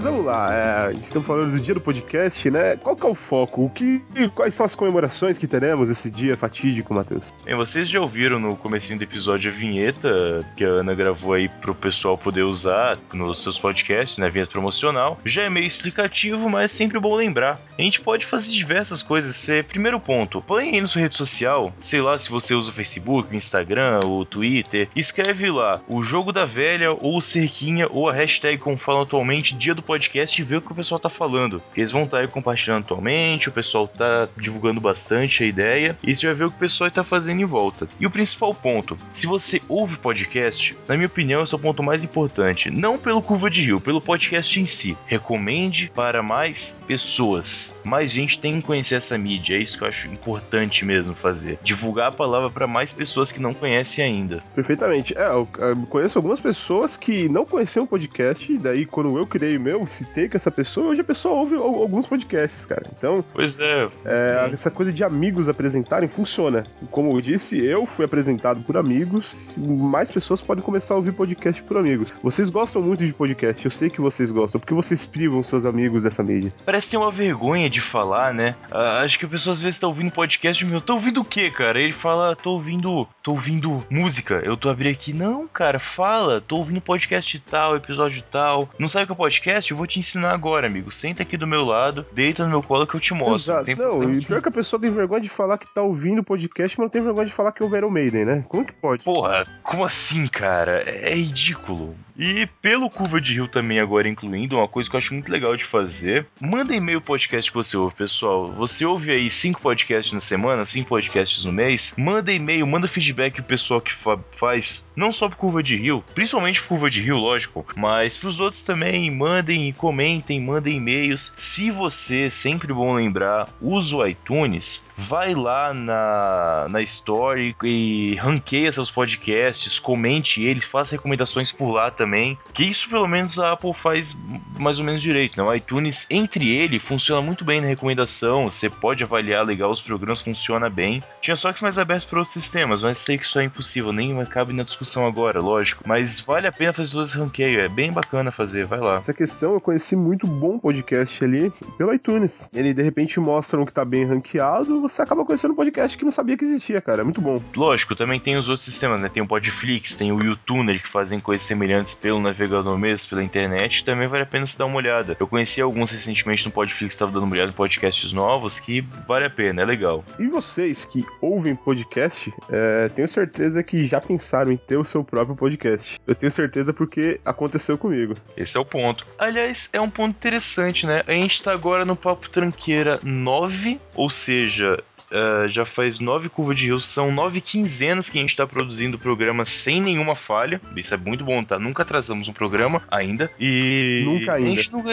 Mas 0.00 0.04
vamos 0.06 0.24
lá, 0.24 0.48
é, 0.50 0.92
estamos 0.92 1.28
falando 1.28 1.50
do 1.50 1.60
dia 1.60 1.74
do 1.74 1.80
podcast, 1.80 2.50
né? 2.50 2.74
Qual 2.76 2.96
que 2.96 3.04
é 3.04 3.08
o 3.10 3.14
foco? 3.14 3.66
O 3.66 3.68
que, 3.68 4.00
quais 4.34 4.54
são 4.54 4.64
as 4.64 4.74
comemorações 4.74 5.36
que 5.36 5.46
teremos 5.46 5.90
esse 5.90 6.10
dia 6.10 6.38
fatídico, 6.38 6.94
Matheus? 6.94 7.34
Bem, 7.44 7.54
vocês 7.54 7.86
já 7.86 8.00
ouviram 8.00 8.38
no 8.38 8.56
comecinho 8.56 8.98
do 8.98 9.02
episódio 9.02 9.52
a 9.52 9.54
vinheta 9.54 10.42
que 10.56 10.64
a 10.64 10.68
Ana 10.68 10.94
gravou 10.94 11.34
aí 11.34 11.50
pro 11.50 11.74
pessoal 11.74 12.16
poder 12.16 12.44
usar 12.44 12.96
nos 13.12 13.42
seus 13.42 13.58
podcasts, 13.58 14.16
né? 14.16 14.30
Vinheta 14.30 14.52
promocional. 14.52 15.18
Já 15.22 15.42
é 15.42 15.50
meio 15.50 15.66
explicativo, 15.66 16.48
mas 16.48 16.64
é 16.64 16.68
sempre 16.68 16.98
bom 16.98 17.14
lembrar. 17.14 17.60
A 17.78 17.82
gente 17.82 18.00
pode 18.00 18.24
fazer 18.24 18.52
diversas 18.52 19.02
coisas. 19.02 19.36
Cê, 19.36 19.62
primeiro 19.62 20.00
ponto, 20.00 20.40
põe 20.40 20.70
aí 20.70 20.80
na 20.80 20.86
sua 20.86 21.02
rede 21.02 21.16
social, 21.16 21.74
sei 21.78 22.00
lá 22.00 22.16
se 22.16 22.30
você 22.30 22.54
usa 22.54 22.70
o 22.70 22.74
Facebook, 22.74 23.30
o 23.30 23.36
Instagram, 23.36 24.00
o 24.06 24.24
Twitter, 24.24 24.88
escreve 24.96 25.50
lá 25.50 25.82
o 25.86 26.02
jogo 26.02 26.32
da 26.32 26.46
velha 26.46 26.90
ou 26.90 27.18
o 27.18 27.20
cerquinha 27.20 27.86
ou 27.90 28.08
a 28.08 28.14
hashtag 28.14 28.56
como 28.56 28.78
falam 28.78 29.02
atualmente, 29.02 29.54
dia 29.54 29.74
do 29.74 29.89
podcast 29.90 30.40
e 30.40 30.44
vê 30.44 30.56
o 30.56 30.62
que 30.62 30.70
o 30.70 30.74
pessoal 30.74 31.00
tá 31.00 31.08
falando. 31.08 31.60
Eles 31.76 31.90
vão 31.90 32.04
estar 32.04 32.18
aí 32.18 32.28
compartilhando 32.28 32.84
atualmente, 32.84 33.48
o 33.48 33.52
pessoal 33.52 33.88
tá 33.88 34.28
divulgando 34.36 34.80
bastante 34.80 35.42
a 35.42 35.46
ideia 35.46 35.96
e 36.00 36.14
você 36.14 36.26
vai 36.26 36.34
ver 36.36 36.44
o 36.44 36.50
que 36.50 36.56
o 36.56 36.60
pessoal 36.60 36.88
tá 36.90 37.02
fazendo 37.02 37.40
em 37.40 37.44
volta. 37.44 37.88
E 37.98 38.06
o 38.06 38.10
principal 38.10 38.54
ponto, 38.54 38.96
se 39.10 39.26
você 39.26 39.60
ouve 39.68 39.96
podcast, 39.96 40.76
na 40.86 40.94
minha 40.94 41.08
opinião, 41.08 41.42
esse 41.42 41.52
é 41.52 41.56
o 41.56 41.60
ponto 41.60 41.82
mais 41.82 42.04
importante. 42.04 42.70
Não 42.70 42.98
pelo 42.98 43.20
Curva 43.20 43.50
de 43.50 43.62
Rio, 43.62 43.80
pelo 43.80 44.00
podcast 44.00 44.60
em 44.60 44.64
si. 44.64 44.96
Recomende 45.06 45.90
para 45.92 46.22
mais 46.22 46.76
pessoas. 46.86 47.74
Mais 47.82 48.12
gente 48.12 48.38
tem 48.38 48.60
que 48.60 48.66
conhecer 48.66 48.94
essa 48.94 49.18
mídia. 49.18 49.56
É 49.56 49.58
isso 49.58 49.76
que 49.76 49.82
eu 49.82 49.88
acho 49.88 50.06
importante 50.08 50.84
mesmo 50.84 51.16
fazer. 51.16 51.58
Divulgar 51.64 52.08
a 52.08 52.12
palavra 52.12 52.48
para 52.48 52.66
mais 52.66 52.92
pessoas 52.92 53.32
que 53.32 53.42
não 53.42 53.52
conhecem 53.52 54.04
ainda. 54.04 54.42
Perfeitamente. 54.54 55.16
É, 55.16 55.26
eu, 55.26 55.48
conheço 55.88 56.16
algumas 56.16 56.38
pessoas 56.38 56.96
que 56.96 57.28
não 57.28 57.44
conheciam 57.44 57.84
o 57.84 57.88
podcast, 57.88 58.56
daí 58.58 58.86
quando 58.86 59.18
eu 59.18 59.26
criei 59.26 59.56
o 59.56 59.60
meu, 59.60 59.79
eu 59.80 59.86
citei 59.86 60.28
com 60.28 60.36
essa 60.36 60.50
pessoa, 60.50 60.88
hoje 60.88 61.00
a 61.00 61.04
pessoa 61.04 61.34
ouve 61.34 61.56
alguns 61.56 62.06
podcasts, 62.06 62.66
cara. 62.66 62.86
Então. 62.96 63.24
Pois 63.32 63.58
é. 63.58 63.88
é 64.04 64.50
essa 64.52 64.70
coisa 64.70 64.92
de 64.92 65.02
amigos 65.02 65.48
apresentarem 65.48 66.08
funciona. 66.08 66.64
Como 66.90 67.16
eu 67.16 67.20
disse, 67.20 67.58
eu 67.64 67.86
fui 67.86 68.04
apresentado 68.04 68.60
por 68.60 68.76
amigos, 68.76 69.50
mais 69.56 70.10
pessoas 70.10 70.42
podem 70.42 70.62
começar 70.62 70.94
a 70.94 70.96
ouvir 70.96 71.12
podcast 71.12 71.62
por 71.62 71.76
amigos. 71.76 72.12
Vocês 72.22 72.48
gostam 72.48 72.82
muito 72.82 73.04
de 73.04 73.12
podcast, 73.12 73.64
eu 73.64 73.70
sei 73.70 73.90
que 73.90 74.00
vocês 74.00 74.30
gostam, 74.30 74.60
porque 74.60 74.74
vocês 74.74 75.04
privam 75.04 75.42
seus 75.42 75.64
amigos 75.64 76.02
dessa 76.02 76.22
mídia. 76.22 76.52
Parece 76.64 76.90
ter 76.90 76.96
uma 76.96 77.10
vergonha 77.10 77.68
de 77.70 77.80
falar, 77.80 78.34
né? 78.34 78.54
Uh, 78.70 79.02
acho 79.04 79.18
que 79.18 79.24
a 79.24 79.28
pessoa 79.28 79.52
às 79.52 79.62
vezes 79.62 79.78
tá 79.78 79.86
ouvindo 79.86 80.10
podcast 80.10 80.62
e 80.62 80.66
meu, 80.66 80.80
tô 80.80 80.94
ouvindo 80.94 81.20
o 81.20 81.24
quê, 81.24 81.50
cara? 81.50 81.80
Ele 81.80 81.92
fala, 81.92 82.36
tô 82.36 82.52
ouvindo. 82.52 83.06
tô 83.22 83.32
ouvindo 83.32 83.84
música. 83.90 84.40
Eu 84.44 84.56
tô 84.56 84.68
abrindo 84.68 84.92
aqui. 84.92 85.12
Não, 85.12 85.46
cara, 85.46 85.78
fala, 85.78 86.40
tô 86.40 86.56
ouvindo 86.56 86.80
podcast 86.80 87.38
tal, 87.40 87.76
episódio 87.76 88.22
tal. 88.30 88.68
Não 88.78 88.88
sabe 88.88 89.04
o 89.04 89.06
que 89.06 89.12
é 89.12 89.16
podcast? 89.16 89.69
Eu 89.72 89.76
vou 89.76 89.86
te 89.86 89.98
ensinar 89.98 90.32
agora, 90.32 90.66
amigo. 90.66 90.90
Senta 90.90 91.22
aqui 91.22 91.36
do 91.36 91.46
meu 91.46 91.64
lado, 91.64 92.06
deita 92.12 92.44
no 92.44 92.50
meu 92.50 92.62
colo 92.62 92.86
que 92.86 92.94
eu 92.94 93.00
te 93.00 93.14
mostro. 93.14 93.54
Exato. 93.54 93.76
Não, 93.76 94.00
não 94.00 94.10
e 94.10 94.24
pior 94.24 94.42
que 94.42 94.48
a 94.48 94.52
pessoa 94.52 94.80
tem 94.80 94.90
vergonha 94.90 95.20
de 95.20 95.28
falar 95.28 95.58
que 95.58 95.72
tá 95.72 95.82
ouvindo 95.82 96.22
podcast, 96.22 96.78
mas 96.78 96.84
não 96.84 96.90
tem 96.90 97.02
vergonha 97.02 97.26
de 97.26 97.32
falar 97.32 97.52
que 97.52 97.62
ouve 97.62 97.76
Iron 97.76 97.90
Maiden, 97.90 98.24
né? 98.24 98.44
Como 98.48 98.64
que 98.64 98.72
pode? 98.72 99.02
Porra, 99.02 99.46
como 99.62 99.84
assim, 99.84 100.26
cara? 100.26 100.82
É 100.86 101.14
ridículo. 101.14 101.96
E 102.22 102.46
pelo 102.60 102.90
Curva 102.90 103.18
de 103.18 103.32
Rio 103.32 103.48
também 103.48 103.80
agora 103.80 104.06
incluindo, 104.06 104.56
uma 104.56 104.68
coisa 104.68 104.90
que 104.90 104.94
eu 104.94 104.98
acho 104.98 105.14
muito 105.14 105.32
legal 105.32 105.56
de 105.56 105.64
fazer, 105.64 106.26
manda 106.38 106.76
e-mail 106.76 107.00
podcast 107.00 107.50
que 107.50 107.56
você 107.56 107.78
ouve, 107.78 107.94
pessoal. 107.94 108.52
Você 108.52 108.84
ouve 108.84 109.10
aí 109.10 109.30
cinco 109.30 109.62
podcasts 109.62 110.12
na 110.12 110.20
semana, 110.20 110.66
cinco 110.66 110.90
podcasts 110.90 111.46
no 111.46 111.52
mês, 111.52 111.94
manda 111.96 112.30
e-mail, 112.30 112.66
manda 112.66 112.86
feedback 112.86 113.40
o 113.40 113.44
pessoal 113.44 113.80
que 113.80 113.90
fa 113.90 114.18
faz, 114.36 114.84
não 114.94 115.10
só 115.10 115.30
pro 115.30 115.38
Curva 115.38 115.62
de 115.62 115.76
Rio, 115.76 116.04
principalmente 116.14 116.60
pro 116.60 116.68
Curva 116.68 116.90
de 116.90 117.00
Rio, 117.00 117.16
lógico, 117.16 117.64
mas 117.74 118.18
pros 118.18 118.38
outros 118.38 118.62
também, 118.62 119.10
mandem, 119.10 119.59
comentem, 119.76 120.40
mandem 120.40 120.76
e-mails. 120.76 121.32
Se 121.36 121.70
você, 121.70 122.30
sempre 122.30 122.72
bom 122.72 122.94
lembrar, 122.94 123.48
usa 123.60 123.96
o 123.96 124.06
iTunes, 124.06 124.84
vai 124.96 125.34
lá 125.34 125.72
na, 125.74 126.66
na 126.70 126.82
Story 126.82 127.54
e 127.62 128.14
ranqueia 128.16 128.72
seus 128.72 128.90
podcasts, 128.90 129.78
comente 129.78 130.42
eles, 130.42 130.64
faça 130.64 130.96
recomendações 130.96 131.52
por 131.52 131.70
lá 131.70 131.90
também. 131.90 132.38
Que 132.52 132.64
isso 132.64 132.88
pelo 132.88 133.06
menos 133.06 133.38
a 133.38 133.52
Apple 133.52 133.74
faz 133.74 134.16
mais 134.58 134.78
ou 134.78 134.84
menos 134.84 135.02
direito, 135.02 135.36
né? 135.36 135.42
O 135.42 135.54
iTunes, 135.54 136.06
entre 136.10 136.48
ele, 136.48 136.78
funciona 136.78 137.22
muito 137.22 137.44
bem 137.44 137.60
na 137.60 137.66
recomendação. 137.66 138.48
Você 138.48 138.68
pode 138.68 139.04
avaliar 139.04 139.44
legal 139.44 139.70
os 139.70 139.80
programas, 139.80 140.22
funciona 140.22 140.68
bem. 140.68 141.02
Tinha 141.20 141.36
só 141.36 141.52
que 141.52 141.62
mais 141.62 141.78
aberto 141.78 142.08
para 142.08 142.18
outros 142.18 142.32
sistemas, 142.32 142.82
mas 142.82 142.98
sei 142.98 143.18
que 143.18 143.24
isso 143.24 143.38
é 143.38 143.44
impossível, 143.44 143.92
nem 143.92 144.14
cabe 144.26 144.52
na 144.52 144.62
discussão 144.62 145.06
agora, 145.06 145.40
lógico. 145.40 145.84
Mas 145.86 146.20
vale 146.20 146.46
a 146.46 146.52
pena 146.52 146.72
fazer 146.72 146.92
todos 146.92 147.10
esse 147.10 147.18
ranqueio, 147.18 147.60
é 147.60 147.68
bem 147.68 147.92
bacana 147.92 148.30
fazer, 148.30 148.66
vai 148.66 148.80
lá. 148.80 148.98
Essa 148.98 149.14
questão 149.14 149.49
eu 149.54 149.60
conheci 149.60 149.96
muito 149.96 150.26
bom 150.26 150.58
podcast 150.58 151.24
ali 151.24 151.52
pelo 151.76 151.92
iTunes. 151.92 152.48
Ele 152.54 152.72
de 152.72 152.82
repente 152.82 153.18
mostra 153.20 153.60
um 153.60 153.64
que 153.64 153.72
tá 153.72 153.84
bem 153.84 154.04
ranqueado, 154.04 154.80
você 154.80 155.02
acaba 155.02 155.24
conhecendo 155.24 155.52
um 155.52 155.56
podcast 155.56 155.96
que 155.96 156.04
não 156.04 156.12
sabia 156.12 156.36
que 156.36 156.44
existia, 156.44 156.80
cara. 156.80 157.02
É 157.02 157.04
muito 157.04 157.20
bom. 157.20 157.42
Lógico, 157.56 157.94
também 157.94 158.20
tem 158.20 158.36
os 158.36 158.48
outros 158.48 158.64
sistemas, 158.64 159.00
né? 159.00 159.08
Tem 159.08 159.22
o 159.22 159.26
Podflix, 159.26 159.94
tem 159.94 160.12
o 160.12 160.22
YouTuner 160.22 160.82
que 160.82 160.88
fazem 160.88 161.20
coisas 161.20 161.46
semelhantes 161.46 161.94
pelo 161.94 162.20
navegador 162.20 162.78
mesmo, 162.78 163.10
pela 163.10 163.22
internet, 163.22 163.84
também 163.84 164.08
vale 164.08 164.22
a 164.22 164.26
pena 164.26 164.46
se 164.46 164.58
dar 164.58 164.66
uma 164.66 164.76
olhada. 164.76 165.16
Eu 165.18 165.26
conheci 165.26 165.60
alguns 165.60 165.90
recentemente 165.90 166.44
no 166.46 166.52
Podflix, 166.52 166.94
estava 166.94 167.12
dando 167.12 167.24
uma 167.24 167.34
olhada 167.34 167.50
em 167.50 167.54
podcasts 167.54 168.12
novos, 168.12 168.60
que 168.60 168.80
vale 169.06 169.26
a 169.26 169.30
pena, 169.30 169.62
é 169.62 169.64
legal. 169.64 170.04
E 170.18 170.26
vocês 170.26 170.84
que 170.84 171.04
ouvem 171.20 171.54
podcast, 171.54 172.32
é, 172.50 172.88
tenho 172.88 173.08
certeza 173.08 173.62
que 173.62 173.86
já 173.86 174.00
pensaram 174.00 174.50
em 174.50 174.56
ter 174.56 174.76
o 174.76 174.84
seu 174.84 175.04
próprio 175.04 175.36
podcast. 175.36 176.00
Eu 176.06 176.14
tenho 176.14 176.30
certeza 176.30 176.72
porque 176.72 177.20
aconteceu 177.24 177.76
comigo. 177.76 178.14
Esse 178.36 178.56
é 178.56 178.60
o 178.60 178.64
ponto. 178.64 179.06
Aliás, 179.18 179.39
é 179.72 179.80
um 179.80 179.90
ponto 179.90 180.16
interessante, 180.16 180.86
né? 180.86 181.02
A 181.06 181.12
gente 181.12 181.42
tá 181.42 181.52
agora 181.52 181.84
no 181.84 181.96
Papo 181.96 182.28
Tranqueira 182.28 182.98
9, 183.02 183.80
ou 183.94 184.10
seja, 184.10 184.82
Uh, 185.10 185.48
já 185.48 185.64
faz 185.64 186.00
nove 186.00 186.28
curvas 186.28 186.56
de 186.56 186.66
rios, 186.66 186.84
são 186.84 187.10
nove 187.12 187.40
quinzenas 187.40 188.08
que 188.08 188.18
a 188.18 188.20
gente 188.20 188.36
tá 188.36 188.46
produzindo 188.46 188.96
o 188.96 189.00
programa 189.00 189.44
sem 189.44 189.80
nenhuma 189.80 190.14
falha. 190.14 190.60
Isso 190.76 190.94
é 190.94 190.96
muito 190.96 191.24
bom, 191.24 191.42
tá? 191.42 191.58
Nunca 191.58 191.82
atrasamos 191.82 192.28
um 192.28 192.32
programa 192.32 192.82
ainda. 192.90 193.30
E. 193.38 194.02
Nunca 194.04 194.34
ainda. 194.34 194.48
A 194.48 194.50
gente 194.50 194.72
nunca... 194.72 194.90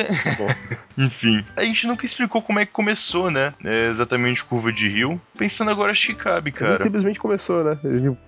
Enfim. 0.97 1.45
A 1.55 1.63
gente 1.63 1.85
nunca 1.85 2.05
explicou 2.05 2.41
como 2.41 2.59
é 2.59 2.65
que 2.65 2.71
começou, 2.71 3.29
né? 3.29 3.53
É 3.63 3.87
exatamente 3.87 4.43
curva 4.43 4.71
de 4.71 4.89
rio. 4.89 5.21
Pensando 5.37 5.69
agora, 5.69 5.91
acho 5.91 6.07
que 6.07 6.15
cabe, 6.15 6.51
cara. 6.51 6.73
Ele 6.73 6.83
simplesmente 6.83 7.19
começou, 7.19 7.63
né? 7.63 7.77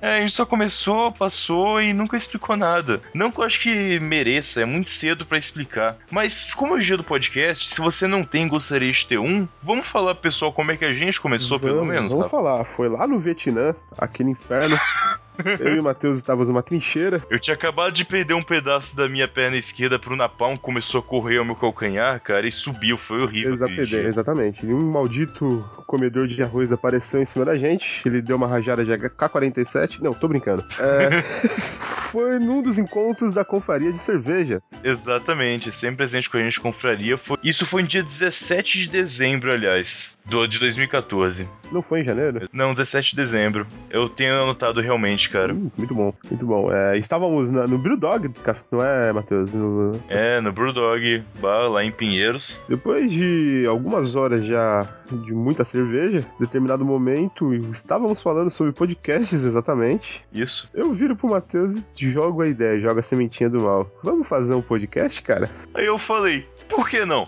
É, 0.02 0.18
a 0.18 0.20
gente 0.20 0.34
só 0.34 0.46
começou, 0.46 1.12
passou 1.12 1.82
e 1.82 1.94
nunca 1.94 2.16
explicou 2.16 2.56
nada. 2.56 3.02
Não 3.14 3.32
que 3.32 3.40
eu 3.40 3.44
acho 3.44 3.60
que 3.60 4.00
mereça, 4.00 4.62
é 4.62 4.66
muito 4.66 4.88
cedo 4.88 5.26
para 5.26 5.38
explicar. 5.38 5.98
Mas, 6.12 6.54
como 6.54 6.76
é 6.76 6.78
o 6.78 6.82
dia 6.82 6.98
do 6.98 7.04
podcast, 7.04 7.70
se 7.70 7.82
você 7.82 8.08
não 8.08 8.24
tem 8.24 8.48
gostaria 8.48 8.92
de 8.92 9.06
ter 9.06 9.18
um, 9.18 9.48
vamos 9.62 9.88
falar 9.88 10.14
pro 10.14 10.24
pessoal 10.24 10.54
como 10.54 10.72
é 10.72 10.78
que 10.78 10.86
a 10.86 10.94
gente 10.94 11.20
começou, 11.20 11.58
vamos, 11.58 11.74
pelo 11.74 11.79
menos. 11.86 12.12
Vamos 12.12 12.30
falar, 12.30 12.64
foi 12.66 12.90
lá 12.90 13.08
no 13.08 13.20
Vietnã, 13.20 13.76
aquele 13.98 14.32
inferno. 14.32 14.78
Eu 15.60 15.76
e 15.76 15.80
o 15.80 15.84
Matheus 15.84 16.18
estávamos 16.18 16.50
numa 16.50 16.62
trincheira. 16.62 17.24
Eu 17.30 17.40
tinha 17.40 17.54
acabado 17.54 17.94
de 17.94 18.04
perder 18.04 18.34
um 18.34 18.44
pedaço 18.44 18.96
da 18.96 19.08
minha 19.08 19.28
perna 19.28 19.56
esquerda 19.56 19.98
pro 19.98 20.16
napalm, 20.16 20.58
começou 20.58 21.00
a 21.00 21.04
correr 21.04 21.38
ao 21.38 21.46
meu 21.46 21.56
calcanhar, 21.56 22.20
cara, 22.22 22.48
e 22.48 22.52
subiu, 22.52 22.98
foi 22.98 23.22
horrível. 23.22 23.54
Exatamente, 23.54 23.96
exatamente. 23.96 24.66
E 24.66 24.74
um 24.74 24.92
maldito 24.92 25.64
comedor 25.88 26.28
de 26.28 26.44
arroz 26.44 26.72
apareceu 26.72 27.22
em 27.22 27.26
cima 27.26 27.46
da 27.46 27.58
gente, 27.58 28.08
ele 28.08 28.22
deu 28.22 28.36
uma 28.36 28.48
rajada 28.48 28.84
de 28.84 28.96
K-47. 28.98 30.02
Não, 30.02 30.14
tô 30.14 30.28
brincando. 30.28 30.64
É... 30.80 31.10
foi 32.12 32.40
num 32.40 32.62
dos 32.62 32.78
encontros 32.78 33.34
da 33.34 33.46
confraria 33.46 33.92
de 33.92 34.00
cerveja. 34.00 34.62
Exatamente, 34.84 35.72
sempre 35.72 35.98
presente 35.98 36.30
com 36.30 36.38
a 36.38 36.42
gente 36.42 36.60
confraria. 36.60 37.18
Foi... 37.18 37.38
Isso 37.44 37.66
foi 37.66 37.82
no 37.82 37.88
dia 37.88 38.04
17 38.04 38.80
de 38.80 38.88
dezembro, 38.88 39.52
aliás, 39.52 40.16
do, 40.30 40.48
de 40.48 40.60
2014. 40.60 41.50
Não 41.72 41.82
foi 41.82 42.02
em 42.02 42.04
janeiro? 42.04 42.42
Não, 42.54 42.72
17 42.72 43.12
de 43.12 43.16
dezembro. 43.16 43.68
Eu 43.90 44.08
tenho 44.08 44.42
anotado 44.42 44.80
realmente, 44.80 45.30
cara. 45.30 45.54
Uh, 45.54 45.72
muito 45.78 45.94
bom, 45.94 46.14
muito 46.30 46.46
bom. 46.46 46.72
É, 46.72 46.98
estávamos 46.98 47.50
na, 47.50 47.68
no 47.68 47.78
Brewdog, 47.78 48.32
não 48.72 48.84
é, 48.84 49.12
Matheus? 49.12 49.54
No... 49.54 50.00
É, 50.08 50.40
no 50.40 50.52
Brewdog 50.52 51.24
Bar, 51.40 51.70
lá 51.70 51.84
em 51.84 51.92
Pinheiros. 51.92 52.64
Depois 52.70 53.12
de 53.12 53.66
algumas 53.68 54.16
horas 54.16 54.46
já 54.46 54.88
de 55.12 55.34
muita 55.34 55.64
cerveja, 55.64 56.26
em 56.36 56.40
determinado 56.40 56.86
momento, 56.86 57.54
estávamos 57.72 58.22
falando 58.22 58.50
sobre 58.50 58.72
podcasts 58.72 59.44
exatamente. 59.44 60.24
Isso. 60.32 60.70
Eu 60.74 60.94
viro 60.94 61.16
pro 61.16 61.30
Matheus 61.30 61.78
e 61.78 62.12
jogo 62.12 62.42
a 62.42 62.48
ideia, 62.48 62.80
jogo 62.80 63.00
a 63.00 63.04
sementinha 63.04 63.50
do 63.50 63.62
mal. 63.62 63.90
Vamos 64.04 64.28
fazer 64.28 64.54
um 64.54 64.62
podcast, 64.62 65.22
cara? 65.22 65.50
Aí 65.74 65.86
eu 65.86 65.98
falei, 65.98 66.48
por 66.68 66.88
que 66.88 67.06
não? 67.06 67.28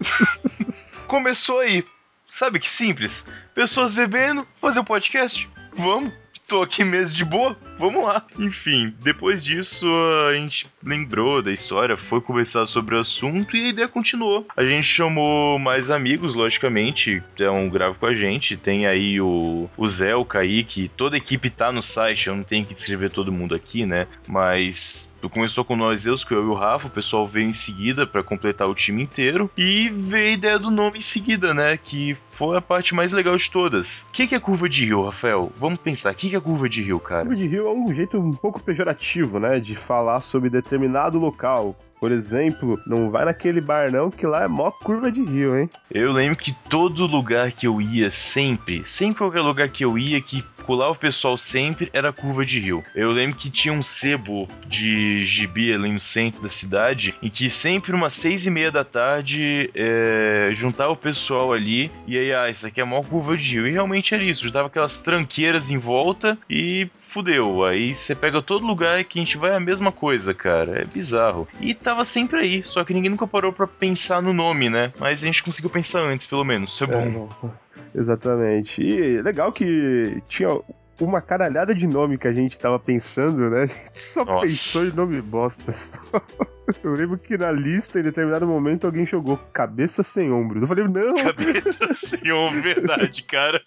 Começou 1.06 1.60
aí. 1.60 1.84
Sabe 2.30 2.60
que 2.60 2.70
simples? 2.70 3.26
Pessoas 3.52 3.92
bebendo, 3.92 4.46
fazer 4.60 4.78
um 4.78 4.84
podcast? 4.84 5.50
Vamos 5.72 6.12
tô 6.50 6.62
aqui 6.62 6.82
mesmo 6.82 7.16
de 7.16 7.24
boa, 7.24 7.56
vamos 7.78 8.02
lá. 8.02 8.26
Enfim, 8.36 8.92
depois 9.00 9.44
disso 9.44 9.86
a 10.28 10.32
gente 10.34 10.66
lembrou 10.82 11.40
da 11.40 11.52
história, 11.52 11.96
foi 11.96 12.20
conversar 12.20 12.66
sobre 12.66 12.96
o 12.96 12.98
assunto 12.98 13.56
e 13.56 13.66
a 13.66 13.68
ideia 13.68 13.86
continuou. 13.86 14.44
A 14.56 14.64
gente 14.64 14.82
chamou 14.82 15.60
mais 15.60 15.92
amigos, 15.92 16.34
logicamente, 16.34 17.22
então 17.34 17.68
grava 17.68 17.94
com 17.94 18.04
a 18.04 18.12
gente. 18.12 18.56
Tem 18.56 18.84
aí 18.84 19.20
o, 19.20 19.70
o 19.76 19.88
Zé, 19.88 20.16
o 20.16 20.24
Kaique, 20.24 20.88
toda 20.88 21.14
a 21.14 21.18
equipe 21.18 21.48
tá 21.50 21.70
no 21.70 21.80
site, 21.80 22.26
eu 22.26 22.34
não 22.34 22.42
tenho 22.42 22.66
que 22.66 22.74
descrever 22.74 23.12
todo 23.12 23.30
mundo 23.30 23.54
aqui, 23.54 23.86
né? 23.86 24.08
Mas 24.26 25.08
começou 25.28 25.64
com 25.64 25.76
nós, 25.76 26.06
eu, 26.06 26.14
eu 26.30 26.44
e 26.44 26.46
o 26.46 26.54
Rafa, 26.54 26.86
o 26.86 26.90
pessoal 26.90 27.26
veio 27.26 27.48
em 27.48 27.52
seguida 27.52 28.06
para 28.06 28.22
completar 28.22 28.68
o 28.68 28.74
time 28.74 29.02
inteiro 29.02 29.50
e 29.56 29.88
veio 29.88 30.30
a 30.30 30.32
ideia 30.32 30.58
do 30.58 30.70
nome 30.70 30.98
em 30.98 31.02
seguida, 31.02 31.52
né? 31.52 31.76
Que 31.76 32.16
foi 32.30 32.56
a 32.56 32.60
parte 32.60 32.94
mais 32.94 33.12
legal 33.12 33.36
de 33.36 33.50
todas. 33.50 34.06
O 34.08 34.12
que, 34.12 34.26
que 34.26 34.34
é 34.34 34.40
curva 34.40 34.68
de 34.68 34.86
rio, 34.86 35.04
Rafael? 35.04 35.52
Vamos 35.58 35.80
pensar, 35.80 36.12
o 36.12 36.14
que, 36.14 36.30
que 36.30 36.36
é 36.36 36.40
curva 36.40 36.68
de 36.68 36.82
rio, 36.82 36.98
cara? 36.98 37.22
Curva 37.22 37.36
de 37.36 37.46
rio 37.46 37.66
é 37.66 37.72
um 37.72 37.92
jeito 37.92 38.18
um 38.18 38.32
pouco 38.32 38.62
pejorativo, 38.62 39.38
né? 39.38 39.60
De 39.60 39.76
falar 39.76 40.20
sobre 40.20 40.48
determinado 40.48 41.18
local. 41.18 41.76
Por 42.00 42.10
exemplo, 42.12 42.80
não 42.86 43.10
vai 43.10 43.26
naquele 43.26 43.60
bar 43.60 43.92
não, 43.92 44.10
que 44.10 44.26
lá 44.26 44.42
é 44.44 44.48
mó 44.48 44.70
curva 44.70 45.12
de 45.12 45.22
rio, 45.22 45.58
hein? 45.58 45.68
Eu 45.90 46.10
lembro 46.12 46.34
que 46.34 46.50
todo 46.50 47.06
lugar 47.06 47.52
que 47.52 47.66
eu 47.66 47.78
ia, 47.78 48.10
sempre, 48.10 48.82
sempre 48.86 49.18
qualquer 49.18 49.42
lugar 49.42 49.68
que 49.68 49.84
eu 49.84 49.98
ia, 49.98 50.18
que 50.18 50.42
circulava 50.70 50.92
o 50.92 50.96
pessoal 50.96 51.36
sempre 51.36 51.90
era 51.92 52.12
curva 52.12 52.44
de 52.46 52.60
rio. 52.60 52.84
Eu 52.94 53.10
lembro 53.10 53.36
que 53.36 53.50
tinha 53.50 53.74
um 53.74 53.82
sebo 53.82 54.46
de 54.68 55.24
gibi 55.24 55.72
ali 55.72 55.90
no 55.90 55.98
centro 55.98 56.40
da 56.40 56.48
cidade, 56.48 57.12
em 57.20 57.28
que 57.28 57.50
sempre 57.50 57.92
umas 57.92 58.12
seis 58.12 58.46
e 58.46 58.50
meia 58.50 58.70
da 58.70 58.84
tarde 58.84 59.68
é, 59.74 60.50
juntava 60.52 60.92
o 60.92 60.96
pessoal 60.96 61.52
ali 61.52 61.90
e 62.06 62.16
aí, 62.16 62.32
ah, 62.32 62.48
isso 62.48 62.66
aqui 62.68 62.78
é 62.78 62.84
a 62.84 62.86
maior 62.86 63.04
curva 63.04 63.36
de 63.36 63.54
rio. 63.54 63.66
E 63.66 63.72
realmente 63.72 64.14
era 64.14 64.22
isso, 64.22 64.44
juntava 64.44 64.68
aquelas 64.68 64.98
tranqueiras 64.98 65.72
em 65.72 65.78
volta 65.78 66.38
e 66.48 66.88
fudeu. 67.00 67.64
Aí 67.64 67.92
você 67.92 68.14
pega 68.14 68.40
todo 68.40 68.64
lugar 68.64 69.02
que 69.02 69.18
a 69.18 69.22
gente 69.22 69.36
vai 69.36 69.52
a 69.52 69.60
mesma 69.60 69.90
coisa, 69.90 70.32
cara. 70.32 70.82
É 70.82 70.84
bizarro. 70.84 71.48
E 71.60 71.74
tava 71.74 72.04
sempre 72.04 72.38
aí, 72.38 72.62
só 72.62 72.84
que 72.84 72.94
ninguém 72.94 73.10
nunca 73.10 73.26
parou 73.26 73.52
para 73.52 73.66
pensar 73.66 74.22
no 74.22 74.32
nome, 74.32 74.70
né? 74.70 74.92
Mas 75.00 75.24
a 75.24 75.26
gente 75.26 75.42
conseguiu 75.42 75.70
pensar 75.70 76.00
antes, 76.00 76.26
pelo 76.26 76.44
menos. 76.44 76.72
Isso 76.72 76.84
é 76.84 76.86
bom. 76.86 77.28
É, 77.42 77.50
Exatamente. 77.94 78.82
E 78.82 79.20
legal 79.22 79.52
que 79.52 80.22
tinha 80.28 80.60
uma 81.00 81.20
caralhada 81.20 81.74
de 81.74 81.86
nome 81.86 82.18
que 82.18 82.28
a 82.28 82.32
gente 82.32 82.58
tava 82.58 82.78
pensando, 82.78 83.50
né? 83.50 83.62
A 83.64 83.66
gente 83.66 83.98
só 83.98 84.24
Nossa. 84.24 84.42
pensou 84.42 84.84
em 84.86 84.92
nome 84.92 85.20
bosta. 85.22 85.72
Eu 86.84 86.94
lembro 86.94 87.18
que 87.18 87.36
na 87.36 87.50
lista, 87.50 87.98
em 87.98 88.02
determinado 88.02 88.46
momento, 88.46 88.86
alguém 88.86 89.04
jogou 89.04 89.36
cabeça 89.52 90.04
sem 90.04 90.30
ombro. 90.30 90.60
Eu 90.60 90.66
falei, 90.68 90.86
não, 90.86 91.14
Cabeça 91.20 91.92
sem 91.92 92.32
ombro, 92.32 92.62
verdade, 92.62 93.24
cara. 93.24 93.60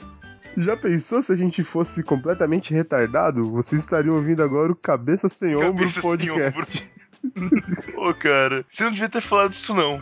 já 0.57 0.77
pensou 0.77 1.21
se 1.21 1.31
a 1.31 1.35
gente 1.35 1.63
fosse 1.63 2.01
completamente 2.01 2.73
retardado? 2.73 3.51
Vocês 3.51 3.81
estariam 3.81 4.15
ouvindo 4.15 4.41
agora 4.41 4.71
o 4.71 4.75
Cabeça 4.75 5.27
Sem 5.27 5.53
Ombro 5.55 5.73
Cabeça 5.73 6.01
Sem 6.01 6.09
podcast. 6.09 6.91
Ô, 7.97 8.13
cara, 8.13 8.63
você 8.69 8.83
não 8.83 8.91
devia 8.91 9.09
ter 9.09 9.21
falado 9.21 9.51
isso, 9.51 9.73
não. 9.73 10.01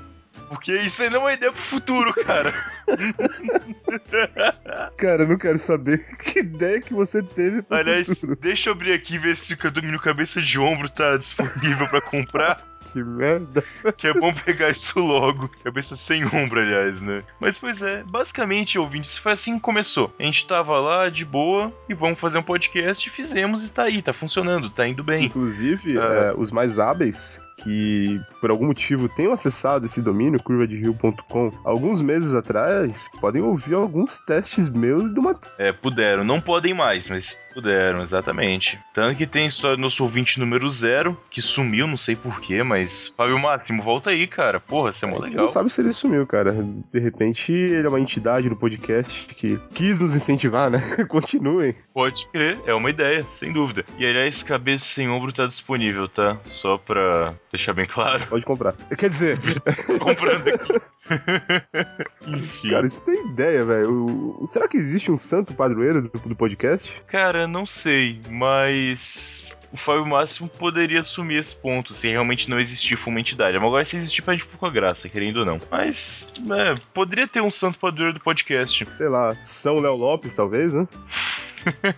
Porque 0.52 0.74
isso 0.74 1.02
aí 1.02 1.10
não 1.10 1.22
é 1.22 1.24
uma 1.24 1.34
ideia 1.34 1.50
pro 1.50 1.62
futuro, 1.62 2.14
cara. 2.26 2.52
Cara, 4.98 5.24
eu 5.24 5.28
não 5.30 5.38
quero 5.38 5.58
saber 5.58 6.00
que 6.20 6.40
ideia 6.40 6.82
que 6.82 6.94
você 6.94 7.24
teve 7.24 7.62
pro 7.62 7.78
Aliás, 7.78 8.06
futuro. 8.08 8.36
deixa 8.40 8.70
eu 8.70 8.74
abrir 8.74 8.92
aqui 8.92 9.16
e 9.16 9.18
ver 9.18 9.36
se 9.38 9.54
o 9.54 9.72
domínio 9.72 10.00
cabeça 10.00 10.42
de 10.42 10.60
ombro 10.60 10.90
tá 10.90 11.16
disponível 11.18 11.88
pra 11.88 12.02
comprar. 12.02 12.70
Que 12.92 13.02
merda. 13.02 13.64
Que 13.96 14.08
é 14.08 14.14
bom 14.14 14.34
pegar 14.34 14.70
isso 14.70 15.00
logo. 15.00 15.48
Cabeça 15.64 15.96
sem 15.96 16.26
ombro, 16.26 16.60
aliás, 16.60 17.02
né? 17.02 17.24
Mas 17.40 17.58
pois 17.58 17.82
é, 17.82 18.04
basicamente, 18.04 18.78
ouvintes, 18.78 19.18
foi 19.18 19.32
assim 19.32 19.56
que 19.56 19.62
começou. 19.62 20.14
A 20.20 20.24
gente 20.24 20.46
tava 20.46 20.78
lá 20.78 21.08
de 21.08 21.24
boa 21.24 21.72
e 21.88 21.94
vamos 21.94 22.20
fazer 22.20 22.38
um 22.40 22.44
podcast 22.44 23.10
fizemos 23.10 23.64
e 23.64 23.72
tá 23.72 23.84
aí, 23.84 24.02
tá 24.02 24.12
funcionando, 24.12 24.70
tá 24.70 24.86
indo 24.86 25.06
bem. 25.06 25.28
Inclusive, 25.28 25.98
Ah. 25.98 26.02
é, 26.02 26.34
os 26.36 26.52
mais 26.52 26.80
hábeis 26.80 27.40
que 27.64 28.20
por 28.40 28.50
algum 28.50 28.68
motivo 28.68 29.08
tenham 29.08 29.34
acessado 29.34 29.86
esse 29.86 30.02
domínio, 30.02 30.42
curvaderio.com, 30.42 31.52
alguns 31.64 32.02
meses 32.02 32.34
atrás, 32.34 33.08
podem 33.20 33.42
ouvir 33.42 33.76
alguns 33.76 34.20
testes 34.20 34.70
meus 34.70 35.14
do 35.14 35.22
Matheus. 35.22 35.54
É, 35.58 35.72
puderam. 35.72 36.24
Não 36.24 36.42
podem 36.42 36.74
mais, 36.74 37.10
mas 37.10 37.46
puderam, 37.54 38.02
exatamente. 38.02 38.80
Tanto 38.94 39.16
que 39.16 39.28
tem 39.28 39.44
a 39.46 39.48
história 39.48 39.76
do 39.78 39.82
nosso 39.82 40.04
ouvinte 40.04 40.40
número 40.40 40.70
zero, 40.70 41.18
que 41.30 41.42
sumiu, 41.42 41.88
não 41.88 41.98
sei 41.98 42.16
porquê, 42.16 42.64
mas. 42.64 43.08
Fábio 43.16 43.38
Máximo, 43.40 43.82
volta 43.82 44.10
aí, 44.10 44.28
cara. 44.28 44.60
Porra, 44.60 44.92
você 44.92 45.06
é 45.06 45.08
mó 45.08 45.16
A 45.16 45.22
gente 45.22 45.32
legal. 45.32 45.46
não 45.46 45.52
sabe 45.52 45.70
se 45.70 45.82
ele 45.82 45.94
sumiu, 45.94 46.26
cara. 46.26 46.52
De 46.92 47.00
repente, 47.00 47.52
ele 47.52 47.86
é 47.86 47.90
uma 47.90 48.00
entidade 48.00 48.50
do 48.50 48.56
podcast 48.56 49.28
que 49.36 49.60
quis 49.74 50.02
nos 50.02 50.16
incentivar, 50.16 50.70
né? 50.70 50.80
Continuem. 51.08 51.76
Pode 51.94 52.26
crer, 52.28 52.60
é 52.66 52.74
uma 52.74 52.90
ideia, 52.90 53.28
sem 53.28 53.52
dúvida. 53.52 53.86
E 53.98 54.06
aliás, 54.06 54.44
cabeça 54.44 54.86
sem 54.86 55.10
ombro 55.10 55.32
tá 55.32 55.46
disponível, 55.46 56.08
tá? 56.08 56.38
Só 56.44 56.78
pra 56.78 57.34
deixar 57.52 57.74
bem 57.74 57.86
claro. 57.86 58.26
Pode 58.28 58.46
comprar. 58.46 58.74
Quer 58.98 59.10
dizer, 59.10 59.40
comprando 60.00 60.48
aqui. 60.48 60.82
Enfim. 62.28 62.70
cara, 62.70 62.88
isso 62.88 63.04
tem 63.04 63.28
ideia, 63.30 63.66
velho. 63.66 64.40
Será 64.46 64.68
que 64.68 64.78
existe 64.78 65.12
um 65.12 65.18
santo 65.18 65.54
padroeiro 65.54 66.02
do, 66.02 66.10
do 66.10 66.36
podcast? 66.36 66.92
Cara, 67.08 67.48
não 67.48 67.66
sei, 67.66 68.22
mas. 68.30 69.52
O 69.74 69.78
Fábio 69.78 70.06
Máximo 70.06 70.50
poderia 70.50 71.00
assumir 71.00 71.38
esse 71.38 71.56
ponto 71.56 71.94
se 71.94 72.10
realmente 72.10 72.50
não 72.50 72.60
existir 72.60 73.00
uma 73.08 73.22
entidade. 73.22 73.58
Mas 73.58 73.66
agora 73.66 73.86
se 73.86 73.96
existir 73.96 74.22
perde 74.22 74.46
pouca 74.46 74.70
graça, 74.70 75.08
querendo 75.08 75.38
ou 75.38 75.46
não. 75.46 75.62
Mas, 75.72 76.28
é, 76.38 76.76
poderia 76.94 77.26
ter 77.26 77.42
um 77.42 77.50
santo 77.50 77.80
padroeiro 77.80 78.16
do 78.16 78.20
podcast. 78.20 78.86
Sei 78.92 79.08
lá, 79.08 79.34
São 79.40 79.80
Léo 79.80 79.96
Lopes, 79.96 80.36
talvez, 80.36 80.74
né? 80.74 80.86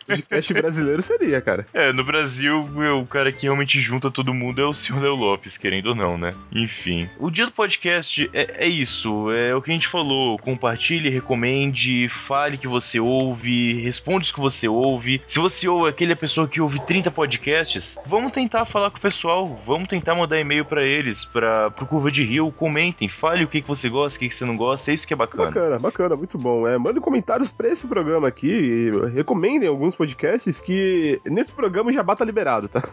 Podcast 0.06 0.54
brasileiro 0.54 1.02
seria, 1.02 1.42
cara. 1.42 1.68
É, 1.74 1.92
no 1.94 2.04
Brasil, 2.04 2.64
meu, 2.74 3.02
o 3.02 3.06
cara 3.06 3.32
que 3.32 3.44
realmente 3.44 3.80
junta 3.80 4.12
todo 4.12 4.34
mundo 4.34 4.62
é 4.62 4.66
o 4.66 4.74
Sr. 4.74 5.02
Léo 5.02 5.16
Lopes, 5.16 5.58
querendo 5.58 5.88
ou 5.88 5.96
não, 5.96 6.18
né? 6.18 6.34
Enfim. 6.52 7.10
O 7.20 7.30
dia 7.30 7.46
do 7.46 7.52
podcast 7.52 8.30
é, 8.34 8.66
é 8.66 8.68
isso, 8.68 9.32
é 9.32 9.56
o 9.56 9.62
que 9.62 9.72
a 9.72 9.74
gente 9.74 9.88
falou. 9.88 10.38
Compartilhe, 10.40 11.10
recomende, 11.10 12.08
fale 12.10 12.58
que 12.58 12.68
você 12.68 13.00
ouve, 13.00 13.74
responde 13.82 14.26
os 14.26 14.32
que 14.32 14.40
você 14.40 14.68
ouve. 14.68 15.22
Se 15.28 15.40
você 15.40 15.68
ouve 15.68 15.90
aquele 15.90 16.16
pessoa 16.16 16.48
que 16.48 16.62
ouve 16.62 16.80
30 16.80 17.12
podcasts, 17.12 17.98
vamos 18.06 18.32
tentar 18.32 18.66
falar 18.66 18.90
com 18.90 18.98
o 18.98 19.02
pessoal, 19.02 19.46
vamos 19.66 19.88
tentar 19.88 20.16
mandar 20.16 20.40
e-mail 20.40 20.64
pra 20.64 20.84
eles, 20.84 21.26
pra, 21.26 21.70
pro 21.70 21.86
Curva 21.86 22.10
de 22.10 22.24
Rio, 22.24 22.52
comentem, 22.52 23.08
fale 23.08 23.44
o 23.44 23.48
que, 23.48 23.62
que 23.62 23.68
você 23.68 23.90
gosta, 23.90 24.18
o 24.18 24.20
que, 24.20 24.30
que 24.30 24.36
você 24.36 24.46
não 24.46 24.56
gosta, 24.56 24.92
é 24.92 24.94
isso 24.94 25.08
que 25.08 25.14
é 25.14 25.18
bacana. 25.18 25.46
Bacana, 25.46 25.80
bacana, 25.80 26.16
muito 26.16 26.38
bom. 26.38 26.68
É, 26.68 26.78
mandem 26.78 27.02
comentários 27.02 27.52
pra 27.52 27.68
esse 27.68 27.88
programa 27.88 28.28
aqui 28.28 28.48
e 28.48 28.92
recomendem 29.54 29.70
alguns 29.70 29.96
podcasts 29.96 30.60
que 30.60 31.22
nesse 31.26 31.54
programa 31.54 31.92
já 31.92 32.02
bata 32.04 32.24
liberado, 32.24 32.68
tá? 32.68 32.82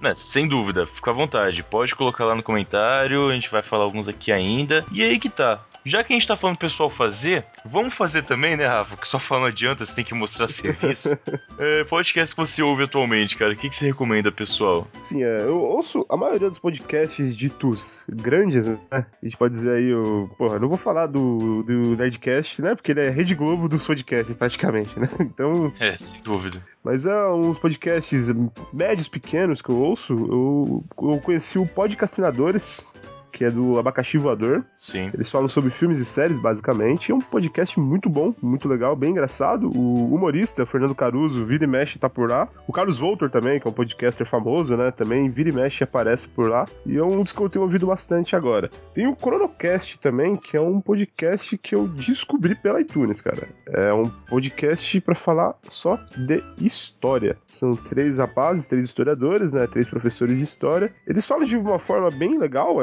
Né, 0.00 0.14
sem 0.16 0.48
dúvida, 0.48 0.84
fica 0.84 1.10
à 1.10 1.14
vontade. 1.14 1.62
Pode 1.62 1.94
colocar 1.94 2.24
lá 2.24 2.34
no 2.34 2.42
comentário, 2.42 3.28
a 3.28 3.34
gente 3.34 3.50
vai 3.50 3.62
falar 3.62 3.84
alguns 3.84 4.08
aqui 4.08 4.32
ainda. 4.32 4.84
E 4.90 5.02
aí 5.02 5.16
que 5.18 5.28
tá. 5.28 5.64
Já 5.84 6.04
que 6.04 6.12
a 6.12 6.16
gente 6.16 6.26
tá 6.28 6.36
falando 6.36 6.56
pessoal 6.58 6.88
fazer, 6.88 7.44
vamos 7.64 7.92
fazer 7.94 8.22
também, 8.22 8.56
né, 8.56 8.66
Rafa? 8.66 8.96
Que 8.96 9.06
só 9.06 9.18
falar 9.18 9.42
não 9.42 9.48
adianta, 9.48 9.84
você 9.84 9.94
tem 9.94 10.04
que 10.04 10.14
mostrar 10.14 10.46
serviço. 10.46 11.18
é, 11.58 11.84
podcast 11.84 12.34
que 12.34 12.40
você 12.40 12.62
ouve 12.62 12.84
atualmente, 12.84 13.36
cara. 13.36 13.52
O 13.52 13.56
que, 13.56 13.68
que 13.68 13.74
você 13.74 13.86
recomenda, 13.86 14.30
pessoal? 14.30 14.86
Sim, 15.00 15.24
é, 15.24 15.42
eu 15.42 15.58
ouço 15.60 16.06
a 16.08 16.16
maioria 16.16 16.48
dos 16.48 16.58
podcasts 16.58 17.36
ditos 17.36 18.04
grandes, 18.08 18.66
né? 18.66 18.78
A 18.90 19.04
gente 19.22 19.36
pode 19.36 19.54
dizer 19.54 19.76
aí, 19.76 19.92
o, 19.92 20.30
porra, 20.38 20.58
não 20.58 20.68
vou 20.68 20.76
falar 20.78 21.06
do, 21.06 21.62
do 21.64 21.96
Nerdcast, 21.96 22.62
né? 22.62 22.74
Porque 22.74 22.92
ele 22.92 23.00
é 23.00 23.10
Rede 23.10 23.34
Globo 23.34 23.68
dos 23.68 23.84
podcasts, 23.84 24.34
praticamente, 24.36 24.98
né? 24.98 25.08
Então, 25.20 25.72
É, 25.80 25.96
sem 25.98 26.20
dúvida. 26.22 26.62
mas 26.84 27.06
é 27.06 27.26
uns 27.28 27.58
podcasts 27.58 28.28
médios, 28.72 29.08
pequenos 29.08 29.62
que 29.62 29.70
eu 29.70 29.78
ouço. 29.78 30.12
Eu, 30.12 30.84
eu 31.10 31.20
conheci 31.20 31.58
o 31.58 31.66
Podcastinadores, 31.66 32.94
que 33.32 33.44
é 33.44 33.50
do 33.50 33.78
Abacaxi 33.78 34.18
Voador. 34.18 34.64
Sim. 34.78 35.10
Eles 35.14 35.30
falam 35.30 35.48
sobre 35.48 35.70
filmes 35.70 35.98
e 35.98 36.04
séries, 36.04 36.38
basicamente. 36.38 37.10
É 37.10 37.14
um 37.14 37.20
podcast 37.20 37.80
muito 37.80 38.08
bom, 38.08 38.34
muito 38.40 38.68
legal, 38.68 38.94
bem 38.94 39.10
engraçado. 39.10 39.68
O 39.74 40.14
humorista, 40.14 40.66
Fernando 40.66 40.94
Caruso, 40.94 41.44
vira 41.44 41.64
e 41.64 41.66
mexe 41.66 41.98
tá 41.98 42.08
por 42.08 42.30
lá. 42.30 42.48
O 42.68 42.72
Carlos 42.72 42.98
Voltor 42.98 43.30
também, 43.30 43.58
que 43.58 43.66
é 43.66 43.70
um 43.70 43.74
podcaster 43.74 44.26
famoso, 44.26 44.76
né? 44.76 44.90
Também 44.90 45.30
vira 45.30 45.48
e 45.48 45.52
mexe 45.52 45.82
aparece 45.82 46.28
por 46.28 46.48
lá. 46.48 46.66
E 46.84 46.96
é 46.96 47.02
um 47.02 47.22
dos 47.22 47.32
que 47.32 47.40
eu 47.40 47.48
tenho 47.48 47.64
ouvido 47.64 47.86
bastante 47.86 48.36
agora. 48.36 48.70
Tem 48.92 49.06
o 49.06 49.16
Chronocast 49.16 49.98
também, 49.98 50.36
que 50.36 50.56
é 50.56 50.60
um 50.60 50.80
podcast 50.80 51.56
que 51.56 51.74
eu 51.74 51.88
descobri 51.88 52.54
pela 52.54 52.80
iTunes, 52.80 53.20
cara. 53.20 53.48
É 53.66 53.92
um 53.92 54.08
podcast 54.28 55.00
pra 55.00 55.14
falar 55.14 55.54
só 55.68 55.98
de 56.16 56.42
história. 56.60 57.36
São 57.48 57.74
três 57.74 58.18
rapazes, 58.18 58.66
três 58.66 58.84
historiadores, 58.84 59.52
né? 59.52 59.66
Três 59.66 59.88
professores 59.88 60.36
de 60.38 60.44
história. 60.44 60.92
Eles 61.06 61.26
falam 61.26 61.46
de 61.46 61.56
uma 61.56 61.78
forma 61.78 62.10
bem 62.10 62.38
legal, 62.38 62.76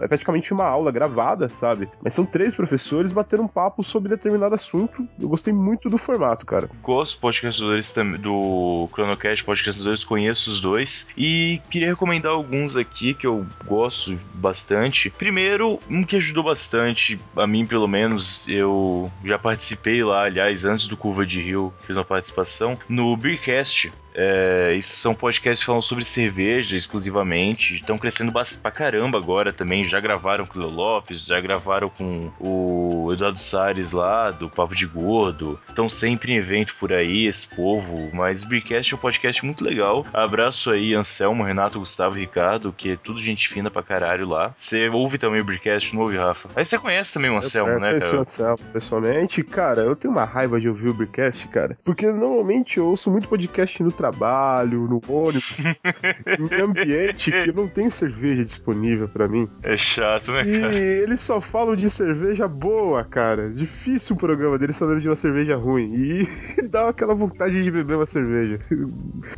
é, 0.00 0.08
praticamente 0.08 0.52
uma 0.52 0.64
aula 0.64 0.90
gravada, 0.90 1.48
sabe? 1.48 1.88
Mas 2.02 2.14
são 2.14 2.24
três 2.24 2.54
professores 2.54 3.12
batendo 3.12 3.42
um 3.44 3.48
papo 3.48 3.82
sobre 3.84 4.08
determinado 4.08 4.54
assunto. 4.54 5.06
Eu 5.20 5.28
gostei 5.28 5.52
muito 5.52 5.88
do 5.88 5.96
formato, 5.98 6.44
cara. 6.44 6.68
Gosto 6.82 7.18
podcastadores 7.20 7.92
tam- 7.92 8.12
do 8.18 8.88
Chronocast, 8.92 9.44
podcastadores, 9.44 10.04
conheço 10.04 10.50
os 10.50 10.60
dois. 10.60 11.06
E 11.16 11.60
queria 11.70 11.88
recomendar 11.88 12.32
alguns 12.32 12.76
aqui 12.76 13.14
que 13.14 13.26
eu 13.26 13.46
gosto 13.64 14.18
bastante. 14.34 15.10
Primeiro, 15.10 15.78
um 15.88 16.02
que 16.04 16.16
ajudou 16.16 16.42
bastante, 16.44 17.20
a 17.36 17.46
mim 17.46 17.64
pelo 17.66 17.86
menos, 17.86 18.48
eu 18.48 19.10
já 19.24 19.38
participei 19.38 20.02
lá, 20.02 20.24
aliás, 20.24 20.64
antes 20.64 20.86
do 20.86 20.96
Curva 20.96 21.24
de 21.24 21.40
Rio, 21.40 21.72
fiz 21.80 21.96
uma 21.96 22.04
participação, 22.04 22.78
no 22.88 23.16
Beercast. 23.16 23.92
É, 24.14 24.74
esses 24.76 24.92
são 24.92 25.14
podcasts 25.14 25.60
que 25.60 25.66
falam 25.66 25.82
sobre 25.82 26.04
cerveja 26.04 26.76
exclusivamente. 26.76 27.74
Estão 27.74 27.98
crescendo 27.98 28.32
pra 28.62 28.70
caramba 28.70 29.18
agora 29.18 29.52
também. 29.52 29.84
Já 29.84 30.00
gravaram 30.00 30.46
com 30.46 30.58
o 30.58 30.68
Lopes, 30.68 31.26
já 31.26 31.40
gravaram 31.40 31.88
com 31.88 32.30
o 32.38 33.12
Eduardo 33.12 33.38
Salles 33.38 33.92
lá, 33.92 34.30
do 34.30 34.48
Papo 34.48 34.74
de 34.74 34.86
Gordo. 34.86 35.58
Estão 35.68 35.88
sempre 35.88 36.32
em 36.32 36.36
evento 36.36 36.76
por 36.78 36.92
aí, 36.92 37.26
esse 37.26 37.46
povo. 37.48 38.10
Mas 38.12 38.42
o 38.42 38.48
Beercast 38.48 38.92
é 38.92 38.96
um 38.96 39.00
podcast 39.00 39.44
muito 39.44 39.64
legal. 39.64 40.06
Abraço 40.12 40.70
aí, 40.70 40.94
Anselmo, 40.94 41.42
Renato, 41.42 41.78
Gustavo 41.78 42.16
e 42.16 42.20
Ricardo, 42.20 42.72
que 42.72 42.92
é 42.92 42.96
tudo 42.96 43.20
gente 43.20 43.48
fina 43.48 43.70
pra 43.70 43.82
caralho 43.82 44.28
lá. 44.28 44.52
Você 44.56 44.88
ouve 44.88 45.18
também 45.18 45.40
o 45.40 45.44
Beercast, 45.44 45.94
não 45.94 46.02
ouve, 46.02 46.16
Rafa? 46.16 46.48
Aí 46.54 46.64
você 46.64 46.78
conhece 46.78 47.12
também 47.12 47.30
o 47.30 47.36
Anselmo, 47.36 47.72
eu, 47.72 47.80
né, 47.80 47.90
conheci 47.90 48.06
o 48.06 48.10
cara? 48.10 48.22
Anselmo 48.22 48.58
pessoalmente, 48.72 49.42
cara, 49.42 49.82
eu 49.82 49.96
tenho 49.96 50.12
uma 50.12 50.24
raiva 50.24 50.60
de 50.60 50.68
ouvir 50.68 50.88
o 50.88 50.94
Beercast, 50.94 51.46
cara. 51.48 51.76
Porque 51.84 52.06
normalmente 52.06 52.78
eu 52.78 52.86
ouço 52.86 53.10
muito 53.10 53.28
podcast 53.28 53.82
no 53.82 53.90
trabalho, 53.90 54.03
no 54.10 55.00
ônibus, 55.08 55.60
em 56.38 56.60
ambiente 56.62 57.30
que 57.30 57.52
não 57.52 57.68
tem 57.68 57.90
cerveja 57.90 58.44
disponível 58.44 59.08
pra 59.08 59.28
mim. 59.28 59.48
É 59.62 59.76
chato, 59.76 60.32
né, 60.32 60.42
E 60.46 60.60
cara? 60.60 60.74
eles 60.74 61.20
só 61.20 61.40
falam 61.40 61.76
de 61.76 61.88
cerveja 61.90 62.46
boa, 62.48 63.04
cara. 63.04 63.50
Difícil 63.50 64.16
o 64.16 64.18
programa 64.18 64.58
deles 64.58 64.78
falando 64.78 65.00
de 65.00 65.08
uma 65.08 65.16
cerveja 65.16 65.56
ruim. 65.56 65.92
E 65.94 66.28
dá 66.68 66.88
aquela 66.88 67.14
vontade 67.14 67.62
de 67.62 67.70
beber 67.70 67.96
uma 67.96 68.06
cerveja. 68.06 68.58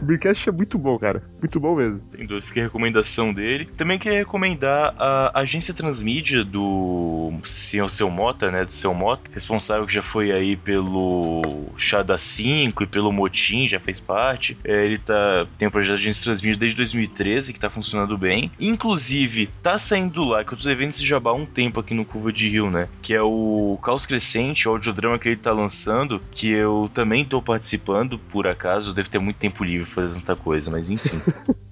O 0.01 0.05
Beercast 0.05 0.49
é 0.49 0.53
muito 0.53 0.79
bom, 0.79 0.99
cara. 0.99 1.23
Muito 1.41 1.59
bom 1.61 1.77
mesmo. 1.77 2.03
Tem 2.11 2.27
dúvida, 2.27 2.47
fica 2.47 2.61
a 2.61 2.65
recomendação 2.65 3.33
dele. 3.33 3.69
Também 3.77 3.99
queria 3.99 4.19
recomendar 4.19 4.95
a 4.99 5.41
agência 5.41 5.75
Transmídia 5.75 6.45
do 6.45 7.33
senhor 7.45 7.89
Seu 7.91 8.09
Mota, 8.11 8.51
né? 8.51 8.65
Do 8.65 8.73
Seu 8.73 8.95
Mota, 8.95 9.31
responsável 9.33 9.87
que 9.87 9.93
já 9.93 10.03
foi 10.03 10.33
aí 10.33 10.57
pelo 10.57 11.67
Chá 11.77 12.03
da 12.03 12.19
5 12.19 12.83
e 12.83 12.87
pelo 12.87 13.13
Motim, 13.13 13.67
já 13.67 13.79
fez 13.79 14.01
parte. 14.01 14.56
É, 14.65 14.85
ele 14.85 14.99
tá, 14.99 15.47
tem 15.57 15.69
um 15.69 15.71
projeto 15.71 15.97
de 15.97 16.03
Agência 16.03 16.25
Transmídia 16.25 16.59
desde 16.59 16.77
2013 16.77 17.53
que 17.53 17.61
tá 17.61 17.71
funcionando 17.71 18.17
bem. 18.19 18.51
Inclusive, 18.59 19.47
tá 19.63 19.79
saindo 19.79 20.25
lá, 20.25 20.45
que 20.45 20.53
eu 20.53 20.59
tô 20.59 20.65
devendo 20.65 20.91
esse 20.91 21.05
jabá 21.05 21.31
há 21.31 21.35
um 21.35 21.47
tempo 21.47 21.81
aqui 21.81 21.95
no 21.95 22.05
Curva 22.05 22.33
de 22.33 22.49
Rio, 22.49 22.71
né? 22.71 22.89
Que 23.03 23.15
é 23.15 23.23
o 23.23 23.79
Caos 23.83 24.07
Crescente, 24.07 24.69
o 24.69 24.73
audiodrama 24.73 25.19
que 25.19 25.29
ele 25.29 25.37
tá 25.37 25.53
lançando, 25.53 26.21
que 26.31 26.51
eu 26.51 26.91
também 26.93 27.25
tô 27.25 27.41
participando, 27.41 28.19
por 28.19 28.47
acaso. 28.47 28.95
Devo 28.95 29.09
ter 29.09 29.19
muito 29.19 29.37
tempo 29.37 29.65
livre 29.65 29.87
pra 29.87 30.03
fazer 30.03 30.21
tanta 30.21 30.37
coisa, 30.37 30.71
mas 30.71 30.91
enfim. 30.91 31.21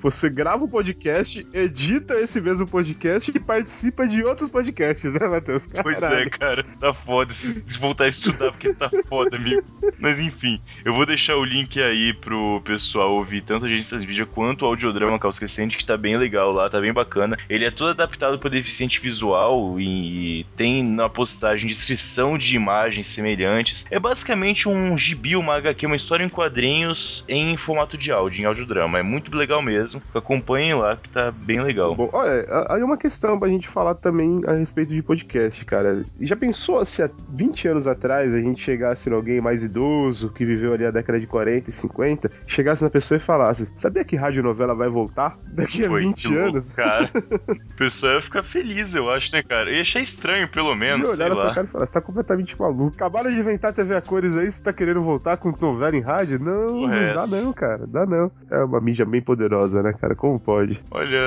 Você 0.00 0.30
grava 0.30 0.64
um 0.64 0.68
podcast, 0.68 1.46
edita 1.52 2.14
esse 2.14 2.40
mesmo 2.40 2.66
podcast 2.66 3.30
e 3.34 3.40
participa 3.40 4.06
de 4.06 4.22
outros 4.22 4.48
podcasts, 4.48 5.14
né, 5.14 5.28
Matheus? 5.28 5.68
Pois 5.82 6.02
é, 6.02 6.28
cara. 6.28 6.64
Tá 6.78 6.92
foda. 6.92 7.32
Se 7.32 7.78
voltar 7.78 8.04
a 8.04 8.08
estudar, 8.08 8.52
porque 8.52 8.72
tá 8.72 8.90
foda, 9.08 9.36
amigo. 9.36 9.62
Mas 9.98 10.20
enfim, 10.20 10.60
eu 10.84 10.92
vou 10.92 11.04
deixar 11.04 11.36
o 11.36 11.44
link 11.44 11.80
aí 11.80 12.12
pro 12.14 12.60
pessoal 12.64 13.14
ouvir 13.14 13.42
tanto 13.42 13.64
a 13.64 13.68
gente 13.68 13.88
transmídia 13.88 14.26
quanto 14.26 14.62
o 14.62 14.66
audiodrama 14.66 15.18
Caos 15.18 15.38
Crescente, 15.38 15.76
que 15.76 15.84
tá 15.84 15.96
bem 15.96 16.16
legal 16.16 16.52
lá, 16.52 16.68
tá 16.68 16.80
bem 16.80 16.92
bacana. 16.92 17.36
Ele 17.48 17.64
é 17.64 17.70
todo 17.70 17.90
adaptado 17.90 18.38
para 18.38 18.50
deficiente 18.50 19.00
visual 19.00 19.80
e 19.80 20.46
tem 20.56 20.84
na 20.84 21.08
postagem 21.08 21.68
descrição 21.68 22.38
de 22.38 22.56
imagens 22.56 23.06
semelhantes. 23.06 23.86
É 23.90 23.98
basicamente 23.98 24.68
um 24.68 24.96
gibi, 24.96 25.36
uma 25.36 25.56
HQ, 25.56 25.86
uma 25.86 25.96
história 25.96 26.24
em 26.24 26.28
quadrinhos 26.28 27.24
em 27.28 27.56
formato 27.56 27.96
de 27.96 28.12
áudio, 28.12 28.42
em 28.42 28.44
audiodrama. 28.44 28.98
É 28.98 29.02
muito 29.02 29.36
legal 29.36 29.57
mesmo. 29.62 30.02
Acompanhem 30.14 30.74
lá 30.74 30.96
que 30.96 31.08
tá 31.08 31.30
bem 31.30 31.60
legal. 31.60 31.94
Bom, 31.94 32.08
olha, 32.12 32.46
aí 32.68 32.80
é 32.80 32.84
uma 32.84 32.96
questão 32.96 33.38
pra 33.38 33.48
gente 33.48 33.68
falar 33.68 33.94
também 33.94 34.40
a 34.46 34.52
respeito 34.52 34.92
de 34.94 35.02
podcast, 35.02 35.64
cara. 35.64 36.04
Já 36.20 36.36
pensou 36.36 36.84
se 36.84 37.02
há 37.02 37.10
20 37.30 37.68
anos 37.68 37.86
atrás 37.86 38.32
a 38.32 38.38
gente 38.38 38.62
chegasse 38.62 39.08
em 39.08 39.12
alguém 39.12 39.40
mais 39.40 39.62
idoso, 39.62 40.30
que 40.30 40.44
viveu 40.44 40.72
ali 40.72 40.84
a 40.86 40.90
década 40.90 41.18
de 41.20 41.26
40 41.26 41.70
e 41.70 41.72
50, 41.72 42.30
chegasse 42.46 42.82
na 42.82 42.90
pessoa 42.90 43.16
e 43.16 43.20
falasse: 43.20 43.70
Sabia 43.76 44.04
que 44.04 44.16
radionovela 44.16 44.74
vai 44.74 44.88
voltar 44.88 45.38
daqui 45.46 45.84
a 45.84 45.88
Foi, 45.88 46.00
20 46.02 46.28
que 46.28 46.28
louco, 46.34 46.48
anos? 46.48 46.74
Cara, 46.74 47.10
a 47.48 47.76
pessoa 47.76 48.14
ia 48.14 48.22
ficar 48.22 48.42
feliz, 48.42 48.94
eu 48.94 49.10
acho, 49.10 49.34
né, 49.34 49.42
cara? 49.42 49.70
Eu 49.70 49.74
ia 49.76 49.80
achar 49.82 50.00
estranho, 50.00 50.48
pelo 50.48 50.74
menos. 50.74 51.08
E 51.08 51.12
olhar 51.12 51.34
lá. 51.34 51.54
cara 51.54 51.66
e 51.66 51.70
falar: 51.70 51.86
Você 51.86 51.92
tá 51.92 52.00
completamente 52.00 52.58
maluco. 52.58 52.94
Acabaram 52.94 53.30
de 53.30 53.38
inventar 53.38 53.72
TV 53.72 53.94
a 53.96 54.00
cores 54.00 54.36
aí, 54.36 54.50
você 54.50 54.62
tá 54.62 54.72
querendo 54.72 55.02
voltar 55.02 55.36
com 55.36 55.52
novela 55.60 55.96
em 55.96 56.00
rádio? 56.00 56.38
Não, 56.38 56.80
Porra, 56.80 56.94
é 56.96 57.06
não 57.08 57.14
dá 57.16 57.22
essa? 57.22 57.40
não, 57.42 57.52
cara. 57.52 57.86
Dá 57.86 58.06
não. 58.06 58.30
É 58.50 58.62
uma 58.64 58.80
mídia 58.80 59.04
bem 59.04 59.20
poderosa, 59.22 59.47
né, 59.82 59.92
cara? 59.92 60.14
Como 60.14 60.38
pode? 60.38 60.80
Olha, 60.90 61.18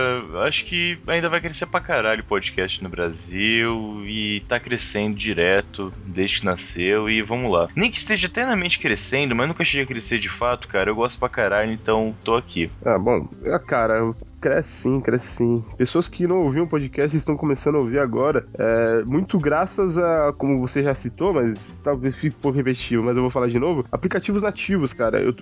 acho 0.45 0.65
que 0.65 0.97
ainda 1.07 1.29
vai 1.29 1.41
crescer 1.41 1.65
pra 1.65 1.79
caralho 1.79 2.21
o 2.21 2.25
podcast 2.25 2.83
no 2.83 2.89
Brasil 2.89 4.03
e 4.05 4.41
tá 4.47 4.59
crescendo 4.59 5.15
direto 5.15 5.91
desde 6.05 6.39
que 6.39 6.45
nasceu 6.45 7.09
e 7.09 7.21
vamos 7.21 7.51
lá. 7.51 7.67
Nem 7.75 7.89
que 7.89 7.97
esteja 7.97 8.27
eternamente 8.27 8.79
crescendo, 8.79 9.35
mas 9.35 9.47
nunca 9.47 9.63
cheguei 9.63 9.83
a 9.83 9.87
crescer 9.87 10.19
de 10.19 10.29
fato, 10.29 10.67
cara. 10.67 10.89
Eu 10.89 10.95
gosto 10.95 11.19
pra 11.19 11.29
caralho, 11.29 11.71
então 11.71 12.15
tô 12.23 12.35
aqui. 12.35 12.69
Ah, 12.85 12.97
bom, 12.97 13.27
é, 13.43 13.59
cara, 13.59 14.13
cresce 14.41 14.81
sim, 14.81 14.99
cresce 14.99 15.27
sim. 15.27 15.63
Pessoas 15.77 16.07
que 16.07 16.25
não 16.25 16.43
ouviam 16.43 16.67
podcast 16.67 17.15
estão 17.15 17.37
começando 17.37 17.75
a 17.75 17.79
ouvir 17.79 17.99
agora. 17.99 18.45
É, 18.55 19.03
muito 19.03 19.39
graças 19.39 19.99
a, 19.99 20.33
como 20.33 20.59
você 20.59 20.81
já 20.81 20.95
citou, 20.95 21.31
mas 21.31 21.65
talvez 21.83 22.15
fique 22.15 22.35
um 22.35 22.41
pouco 22.41 22.57
repetitivo, 22.57 23.03
mas 23.03 23.15
eu 23.15 23.21
vou 23.21 23.29
falar 23.29 23.47
de 23.47 23.59
novo. 23.59 23.85
Aplicativos 23.91 24.41
nativos, 24.41 24.91
cara. 24.91 25.21
Eu 25.21 25.33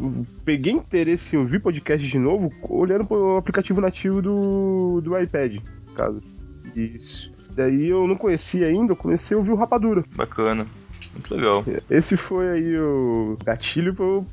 peguei 0.44 0.74
interesse 0.74 1.36
em 1.36 1.40
ouvir 1.40 1.60
podcast 1.60 2.06
de 2.06 2.20
novo 2.20 2.52
olhando 2.62 3.06
pro 3.06 3.38
aplicativo 3.38 3.80
nativo 3.80 4.22
do, 4.22 5.02
do 5.02 5.18
iPad, 5.18 5.56
no 5.88 5.94
caso. 5.94 6.22
Isso. 6.76 7.32
Daí 7.56 7.88
eu 7.88 8.06
não 8.06 8.16
conhecia 8.16 8.68
ainda, 8.68 8.92
eu 8.92 8.98
comecei 8.98 9.36
a 9.36 9.38
ouvir 9.38 9.52
o 9.52 9.56
Rapadura. 9.56 10.04
Bacana. 10.16 10.66
Muito 11.14 11.36
legal. 11.36 11.66
Esse 11.90 12.16
foi 12.16 12.50
aí 12.50 12.78
o 12.78 13.38
gatilho 13.44 13.96
pra 13.96 14.06
eu 14.06 14.26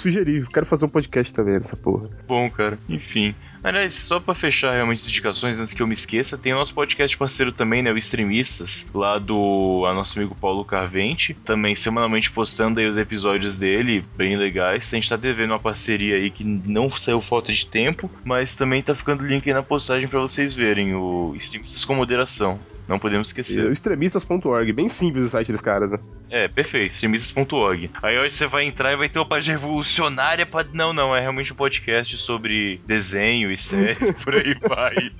sugerir. 0.00 0.46
Quero 0.48 0.66
fazer 0.66 0.86
um 0.86 0.88
podcast 0.88 1.32
também 1.32 1.54
nessa 1.54 1.76
porra. 1.76 2.08
Bom, 2.26 2.50
cara. 2.50 2.78
Enfim. 2.88 3.34
Aliás, 3.62 3.94
só 3.94 4.18
pra 4.18 4.34
fechar 4.34 4.74
realmente 4.74 4.98
as 4.98 5.08
indicações, 5.08 5.60
antes 5.60 5.72
que 5.72 5.80
eu 5.80 5.86
me 5.86 5.92
esqueça, 5.92 6.36
tem 6.36 6.52
o 6.52 6.56
nosso 6.56 6.74
podcast 6.74 7.16
parceiro 7.16 7.52
também, 7.52 7.80
né? 7.80 7.92
O 7.92 7.96
Extremistas, 7.96 8.88
lá 8.92 9.18
do 9.18 9.84
a 9.86 9.94
nosso 9.94 10.18
amigo 10.18 10.34
Paulo 10.34 10.64
Carvente. 10.64 11.34
Também 11.44 11.74
semanalmente 11.74 12.30
postando 12.30 12.80
aí 12.80 12.86
os 12.86 12.98
episódios 12.98 13.56
dele, 13.56 14.04
bem 14.16 14.36
legais. 14.36 14.92
A 14.92 14.96
gente 14.96 15.08
tá 15.08 15.16
devendo 15.16 15.50
uma 15.50 15.60
parceria 15.60 16.16
aí 16.16 16.28
que 16.30 16.42
não 16.42 16.90
saiu 16.90 17.20
falta 17.20 17.52
de 17.52 17.64
tempo, 17.64 18.10
mas 18.24 18.56
também 18.56 18.82
tá 18.82 18.94
ficando 18.94 19.22
o 19.22 19.26
link 19.26 19.48
aí 19.48 19.54
na 19.54 19.62
postagem 19.62 20.08
pra 20.08 20.20
vocês 20.20 20.52
verem. 20.52 20.94
O 20.94 21.32
Extremistas 21.36 21.84
com 21.84 21.94
moderação. 21.94 22.58
Não 22.88 22.98
podemos 22.98 23.28
esquecer. 23.28 23.70
Extremistas.org, 23.70 24.72
bem 24.72 24.88
simples 24.88 25.26
o 25.26 25.28
site 25.28 25.52
dos 25.52 25.60
caras, 25.60 25.90
né? 25.90 25.98
É, 26.28 26.48
perfeito, 26.48 26.90
extremistas.org. 26.90 27.90
Aí 28.02 28.18
hoje 28.18 28.34
você 28.34 28.46
vai 28.46 28.64
entrar 28.64 28.92
e 28.92 28.96
vai 28.96 29.08
ter 29.08 29.18
uma 29.18 29.28
página 29.28 29.56
revolucionária 29.56 30.44
pra... 30.44 30.64
Não, 30.72 30.92
não, 30.92 31.14
é 31.14 31.20
realmente 31.20 31.52
um 31.52 31.56
podcast 31.56 32.16
sobre 32.16 32.80
desenho 32.86 33.50
e 33.50 33.56
séries, 33.56 34.10
por 34.22 34.34
aí 34.34 34.54
vai. 34.54 35.12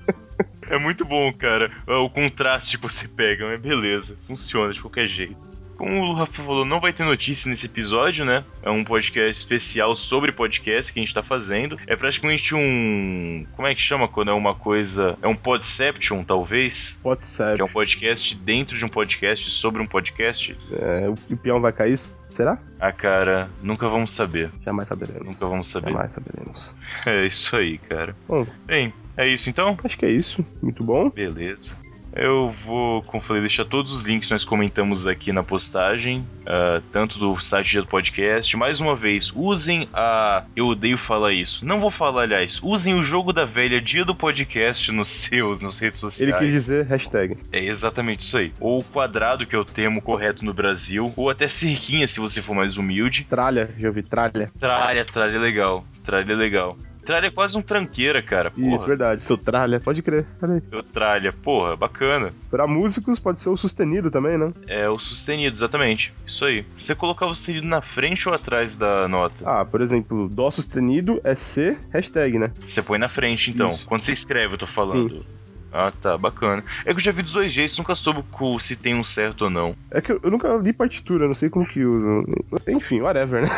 É 0.69 0.79
muito 0.79 1.05
bom, 1.05 1.33
cara. 1.33 1.71
O 1.87 2.11
contraste 2.11 2.79
que 2.79 2.83
você 2.83 3.07
pega, 3.07 3.47
mas 3.47 3.61
beleza, 3.61 4.17
funciona 4.27 4.73
de 4.73 4.81
qualquer 4.81 5.07
jeito. 5.07 5.52
Como 5.83 6.01
o 6.01 6.15
Rafa 6.15 6.45
falou, 6.45 6.65
não 6.65 6.79
vai 6.79 6.93
ter 6.93 7.03
notícia 7.03 7.51
nesse 7.51 7.67
episódio, 7.67 8.25
né? 8.25 8.45
É 8.63 8.71
um 8.71 8.85
podcast 8.85 9.37
especial 9.37 9.97
sobre 9.97 10.31
podcast 10.31 10.93
que 10.93 11.01
a 11.01 11.03
gente 11.03 11.13
tá 11.13 11.25
fazendo. 11.25 11.77
É 11.89 11.97
praticamente 11.97 12.55
um. 12.55 13.45
Como 13.57 13.67
é 13.67 13.75
que 13.75 13.81
chama 13.81 14.07
quando 14.07 14.31
é 14.31 14.33
uma 14.33 14.55
coisa. 14.55 15.19
É 15.21 15.27
um 15.27 15.35
podception, 15.35 16.23
talvez? 16.23 17.01
WhatsApp. 17.03 17.57
Que 17.57 17.63
é 17.63 17.65
um 17.65 17.69
podcast 17.69 18.37
dentro 18.37 18.79
de 18.79 18.85
um 18.85 18.89
podcast 18.89 19.51
sobre 19.51 19.83
um 19.83 19.87
podcast. 19.89 20.57
É, 20.71 21.09
o 21.09 21.37
peão 21.37 21.61
vai 21.61 21.73
cair? 21.73 21.99
Será? 22.33 22.61
Ah, 22.79 22.93
cara, 22.93 23.51
nunca 23.61 23.89
vamos 23.89 24.13
saber. 24.13 24.53
Jamais 24.65 24.87
saberemos. 24.87 25.27
Nunca 25.27 25.49
vamos 25.49 25.67
saber. 25.67 25.91
Jamais 25.91 26.13
saberemos. 26.13 26.73
É 27.05 27.27
isso 27.27 27.57
aí, 27.57 27.79
cara. 27.79 28.15
Bom, 28.29 28.47
Bem, 28.67 28.95
é 29.17 29.27
isso 29.27 29.51
então? 29.51 29.77
acho 29.83 29.99
que 29.99 30.07
é 30.07 30.11
isso. 30.11 30.47
Muito 30.63 30.85
bom. 30.85 31.11
Beleza. 31.11 31.77
Eu 32.15 32.51
vou, 32.51 33.03
como 33.03 33.23
falei, 33.23 33.41
deixar 33.43 33.65
todos 33.65 33.93
os 33.93 34.05
links 34.05 34.29
que 34.29 34.35
nós 34.35 34.45
comentamos 34.45 35.07
aqui 35.07 35.33
na 35.33 35.43
postagem, 35.43 36.27
ah, 36.47 36.83
tanto 36.91 37.19
do 37.19 37.39
site 37.41 37.71
Dia 37.71 37.81
do 37.81 37.87
Podcast. 37.87 38.57
Mais 38.57 38.81
uma 38.81 38.95
vez, 38.95 39.33
usem 39.35 39.89
a. 39.93 40.45
Eu 40.55 40.67
odeio 40.67 40.99
falar 40.99 41.33
isso. 41.33 41.65
Não 41.65 41.81
vou 41.81 41.91
falar, 41.91 42.23
aliás. 42.23 42.61
Usem 42.63 42.95
o 42.95 43.03
jogo 43.03 43.33
da 43.33 43.45
velha 43.45 43.81
Dia 43.81 44.05
do 44.05 44.15
Podcast 44.15 44.93
nos 44.93 45.09
seus, 45.33 45.61
nas 45.61 45.79
redes 45.79 45.99
sociais. 46.01 46.35
Ele 46.35 46.39
quis 46.39 46.53
dizer 46.53 46.87
hashtag. 46.87 47.39
É 47.51 47.65
exatamente 47.65 48.21
isso 48.21 48.37
aí. 48.37 48.53
Ou 48.61 48.83
quadrado, 48.83 49.47
que 49.47 49.57
é 49.57 49.59
o 49.59 49.65
termo 49.65 50.03
correto 50.03 50.45
no 50.45 50.53
Brasil. 50.53 51.13
Ou 51.17 51.31
até 51.31 51.49
cerquinha, 51.49 52.07
se 52.07 52.21
você 52.21 52.43
for 52.43 52.55
mais 52.55 52.77
humilde. 52.77 53.25
Tralha, 53.25 53.71
já 53.79 53.89
ouvi, 53.89 54.03
tralha. 54.03 54.51
Tralha, 54.59 55.05
tralha 55.05 55.37
é 55.37 55.41
legal. 55.41 55.85
Tralha 56.05 56.33
é 56.33 56.37
legal. 56.37 56.77
Tralha 57.05 57.27
é 57.27 57.31
quase 57.31 57.59
um 57.59 57.63
tranqueira, 57.63 58.23
cara. 58.23 58.53
Isso, 58.57 58.71
Porra. 58.71 58.87
verdade. 58.87 59.23
Seu 59.23 59.37
tralha, 59.37 59.81
pode 59.81 60.03
crer. 60.03 60.27
Olha 60.41 60.55
aí. 60.55 60.61
Seu 60.61 60.83
tralha, 60.83 61.33
porra, 61.33 61.77
bacana. 61.77 62.33
Pra 62.51 62.67
músicos 62.67 63.19
pode 63.19 63.41
ser 63.41 63.49
o 63.49 63.57
sustenido 63.57 64.11
também, 64.11 64.39
né? 64.39 64.53
É 64.67 64.89
o 64.89 64.99
sustenido, 64.99 65.55
exatamente. 65.57 66.13
Isso 66.25 66.45
aí. 66.45 66.65
Você 66.75 66.95
colocar 66.95 67.27
o 67.27 67.35
sustenido 67.35 67.67
na 67.67 67.81
frente 67.81 68.29
ou 68.29 68.35
atrás 68.35 68.77
da 68.77 69.09
nota? 69.09 69.45
Ah, 69.49 69.65
por 69.65 69.81
exemplo, 69.81 70.29
dó 70.29 70.51
sustenido 70.51 71.21
é 71.25 71.35
C, 71.35 71.77
hashtag, 71.91 72.39
né? 72.39 72.53
Você 72.61 72.83
põe 72.83 72.99
na 72.99 73.09
frente, 73.09 73.51
então. 73.51 73.71
Isso. 73.71 73.85
Quando 73.85 74.03
você 74.03 74.13
escreve, 74.13 74.55
eu 74.55 74.59
tô 74.59 74.67
falando. 74.67 75.25
Ah, 75.73 75.91
tá, 75.91 76.19
bacana. 76.19 76.63
É 76.85 76.93
que 76.93 77.01
eu 77.01 77.05
já 77.05 77.11
vi 77.13 77.23
dos 77.23 77.33
dois 77.33 77.51
jeitos, 77.51 77.79
nunca 77.79 77.95
soube 77.95 78.23
se 78.61 78.77
tem 78.77 78.95
um 78.95 79.03
certo 79.03 79.43
ou 79.45 79.51
não. 79.51 79.75
É 79.91 80.01
que 80.03 80.13
eu, 80.13 80.21
eu 80.23 80.31
nunca 80.31 80.55
li 80.57 80.73
partitura, 80.73 81.27
não 81.27 81.35
sei 81.35 81.49
como 81.49 81.67
que 81.67 81.83
usa. 81.83 82.27
Enfim, 82.69 83.01
whatever, 83.01 83.43
né? 83.43 83.49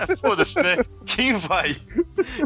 Ah, 0.00 0.16
Foda-se, 0.16 0.62
né? 0.62 0.76
Quem 1.04 1.32
vai 1.32 1.76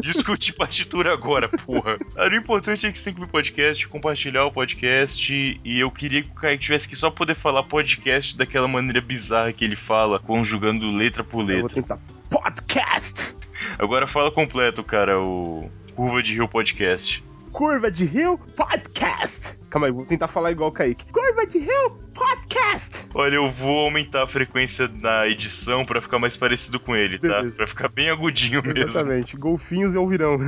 discutir 0.01 0.53
partitura 0.53 1.13
agora, 1.13 1.47
porra? 1.47 1.97
O 2.17 2.35
importante 2.35 2.87
é 2.87 2.91
que 2.91 2.97
você 2.97 3.05
tem 3.05 3.13
que 3.13 3.19
ver 3.21 3.27
podcast, 3.27 3.87
compartilhar 3.87 4.45
o 4.45 4.51
podcast. 4.51 5.31
E 5.63 5.79
eu 5.79 5.91
queria 5.91 6.23
que 6.23 6.29
o 6.29 6.33
Kaique 6.33 6.63
tivesse 6.63 6.89
que 6.89 6.95
só 6.95 7.11
poder 7.11 7.35
falar 7.35 7.63
podcast 7.63 8.35
daquela 8.35 8.67
maneira 8.67 8.99
bizarra 9.01 9.53
que 9.53 9.63
ele 9.63 9.75
fala, 9.75 10.19
conjugando 10.19 10.89
letra 10.91 11.23
por 11.23 11.41
Eu 11.41 11.45
vou 11.45 11.55
letra. 11.63 11.75
tentar. 11.81 11.99
Podcast! 12.29 13.35
Agora 13.77 14.07
fala 14.07 14.31
completo, 14.31 14.83
cara, 14.83 15.19
o 15.19 15.69
Curva 15.95 16.21
de 16.23 16.33
Rio 16.33 16.47
Podcast. 16.47 17.23
Curva 17.53 17.91
de 17.91 18.03
Rio 18.03 18.39
Podcast! 18.57 19.59
Calma 19.69 19.85
aí, 19.85 19.93
vou 19.93 20.05
tentar 20.05 20.27
falar 20.27 20.51
igual 20.51 20.69
o 20.69 20.71
Kaique. 20.71 21.05
Curva 21.11 21.45
de 21.45 21.59
Rio 21.59 21.91
Podcast! 22.11 23.07
Olha, 23.13 23.35
eu 23.35 23.47
vou 23.47 23.85
aumentar 23.85 24.23
a 24.23 24.27
frequência 24.27 24.89
na 24.99 25.27
edição 25.27 25.85
pra 25.85 26.01
ficar 26.01 26.17
mais 26.17 26.35
parecido 26.35 26.79
com 26.79 26.95
ele, 26.95 27.19
tá? 27.19 27.27
Beleza. 27.27 27.55
Pra 27.55 27.67
ficar 27.67 27.89
bem 27.89 28.09
agudinho 28.09 28.63
mesmo. 28.63 28.89
Exatamente, 28.89 29.37
golfinhos 29.37 29.93
e 29.93 29.97
ouvirão. 29.99 30.37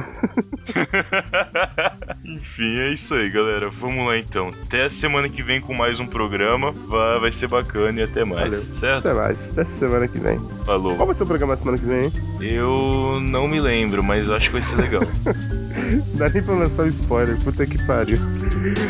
Enfim, 2.26 2.80
é 2.80 2.92
isso 2.92 3.14
aí, 3.14 3.30
galera. 3.30 3.70
Vamos 3.70 4.08
lá 4.08 4.18
então. 4.18 4.50
Até 4.66 4.86
a 4.86 4.90
semana 4.90 5.30
que 5.30 5.44
vem 5.44 5.62
com 5.62 5.76
mais 5.76 6.00
um 6.00 6.08
programa. 6.08 6.72
Vai, 6.72 7.20
vai 7.20 7.32
ser 7.32 7.48
bacana 7.48 8.00
e 8.00 8.04
até 8.04 8.26
mais, 8.26 8.66
Valeu. 8.66 8.74
certo? 8.74 9.08
Até 9.08 9.20
mais, 9.20 9.52
até 9.52 9.64
semana 9.64 10.08
que 10.08 10.18
vem. 10.18 10.40
Qual 10.40 10.66
Falou. 10.66 11.06
vai 11.06 11.14
ser 11.14 11.22
o 11.24 11.28
programa 11.28 11.54
da 11.54 11.58
semana 11.60 11.78
que 11.78 11.86
vem, 11.86 12.06
hein? 12.06 12.14
Eu 12.42 13.20
não 13.22 13.48
me 13.48 13.62
lembro, 13.62 14.04
mas 14.04 14.28
eu 14.28 14.34
acho 14.34 14.48
que 14.48 14.54
vai 14.54 14.62
ser 14.64 14.78
legal. 14.78 15.04
Não 15.86 16.18
dá 16.18 16.30
nem 16.30 16.42
pra 16.44 16.56
lançar 16.56 16.84
o 16.84 16.88
spoiler, 16.88 17.38
puta 17.44 17.66
que 17.66 17.78
pariu. 17.86 18.18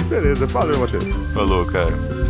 Beleza, 0.09 0.45
valeu, 0.47 0.79
Matheus. 0.79 1.13
Falou, 1.33 1.65
cara. 1.65 2.24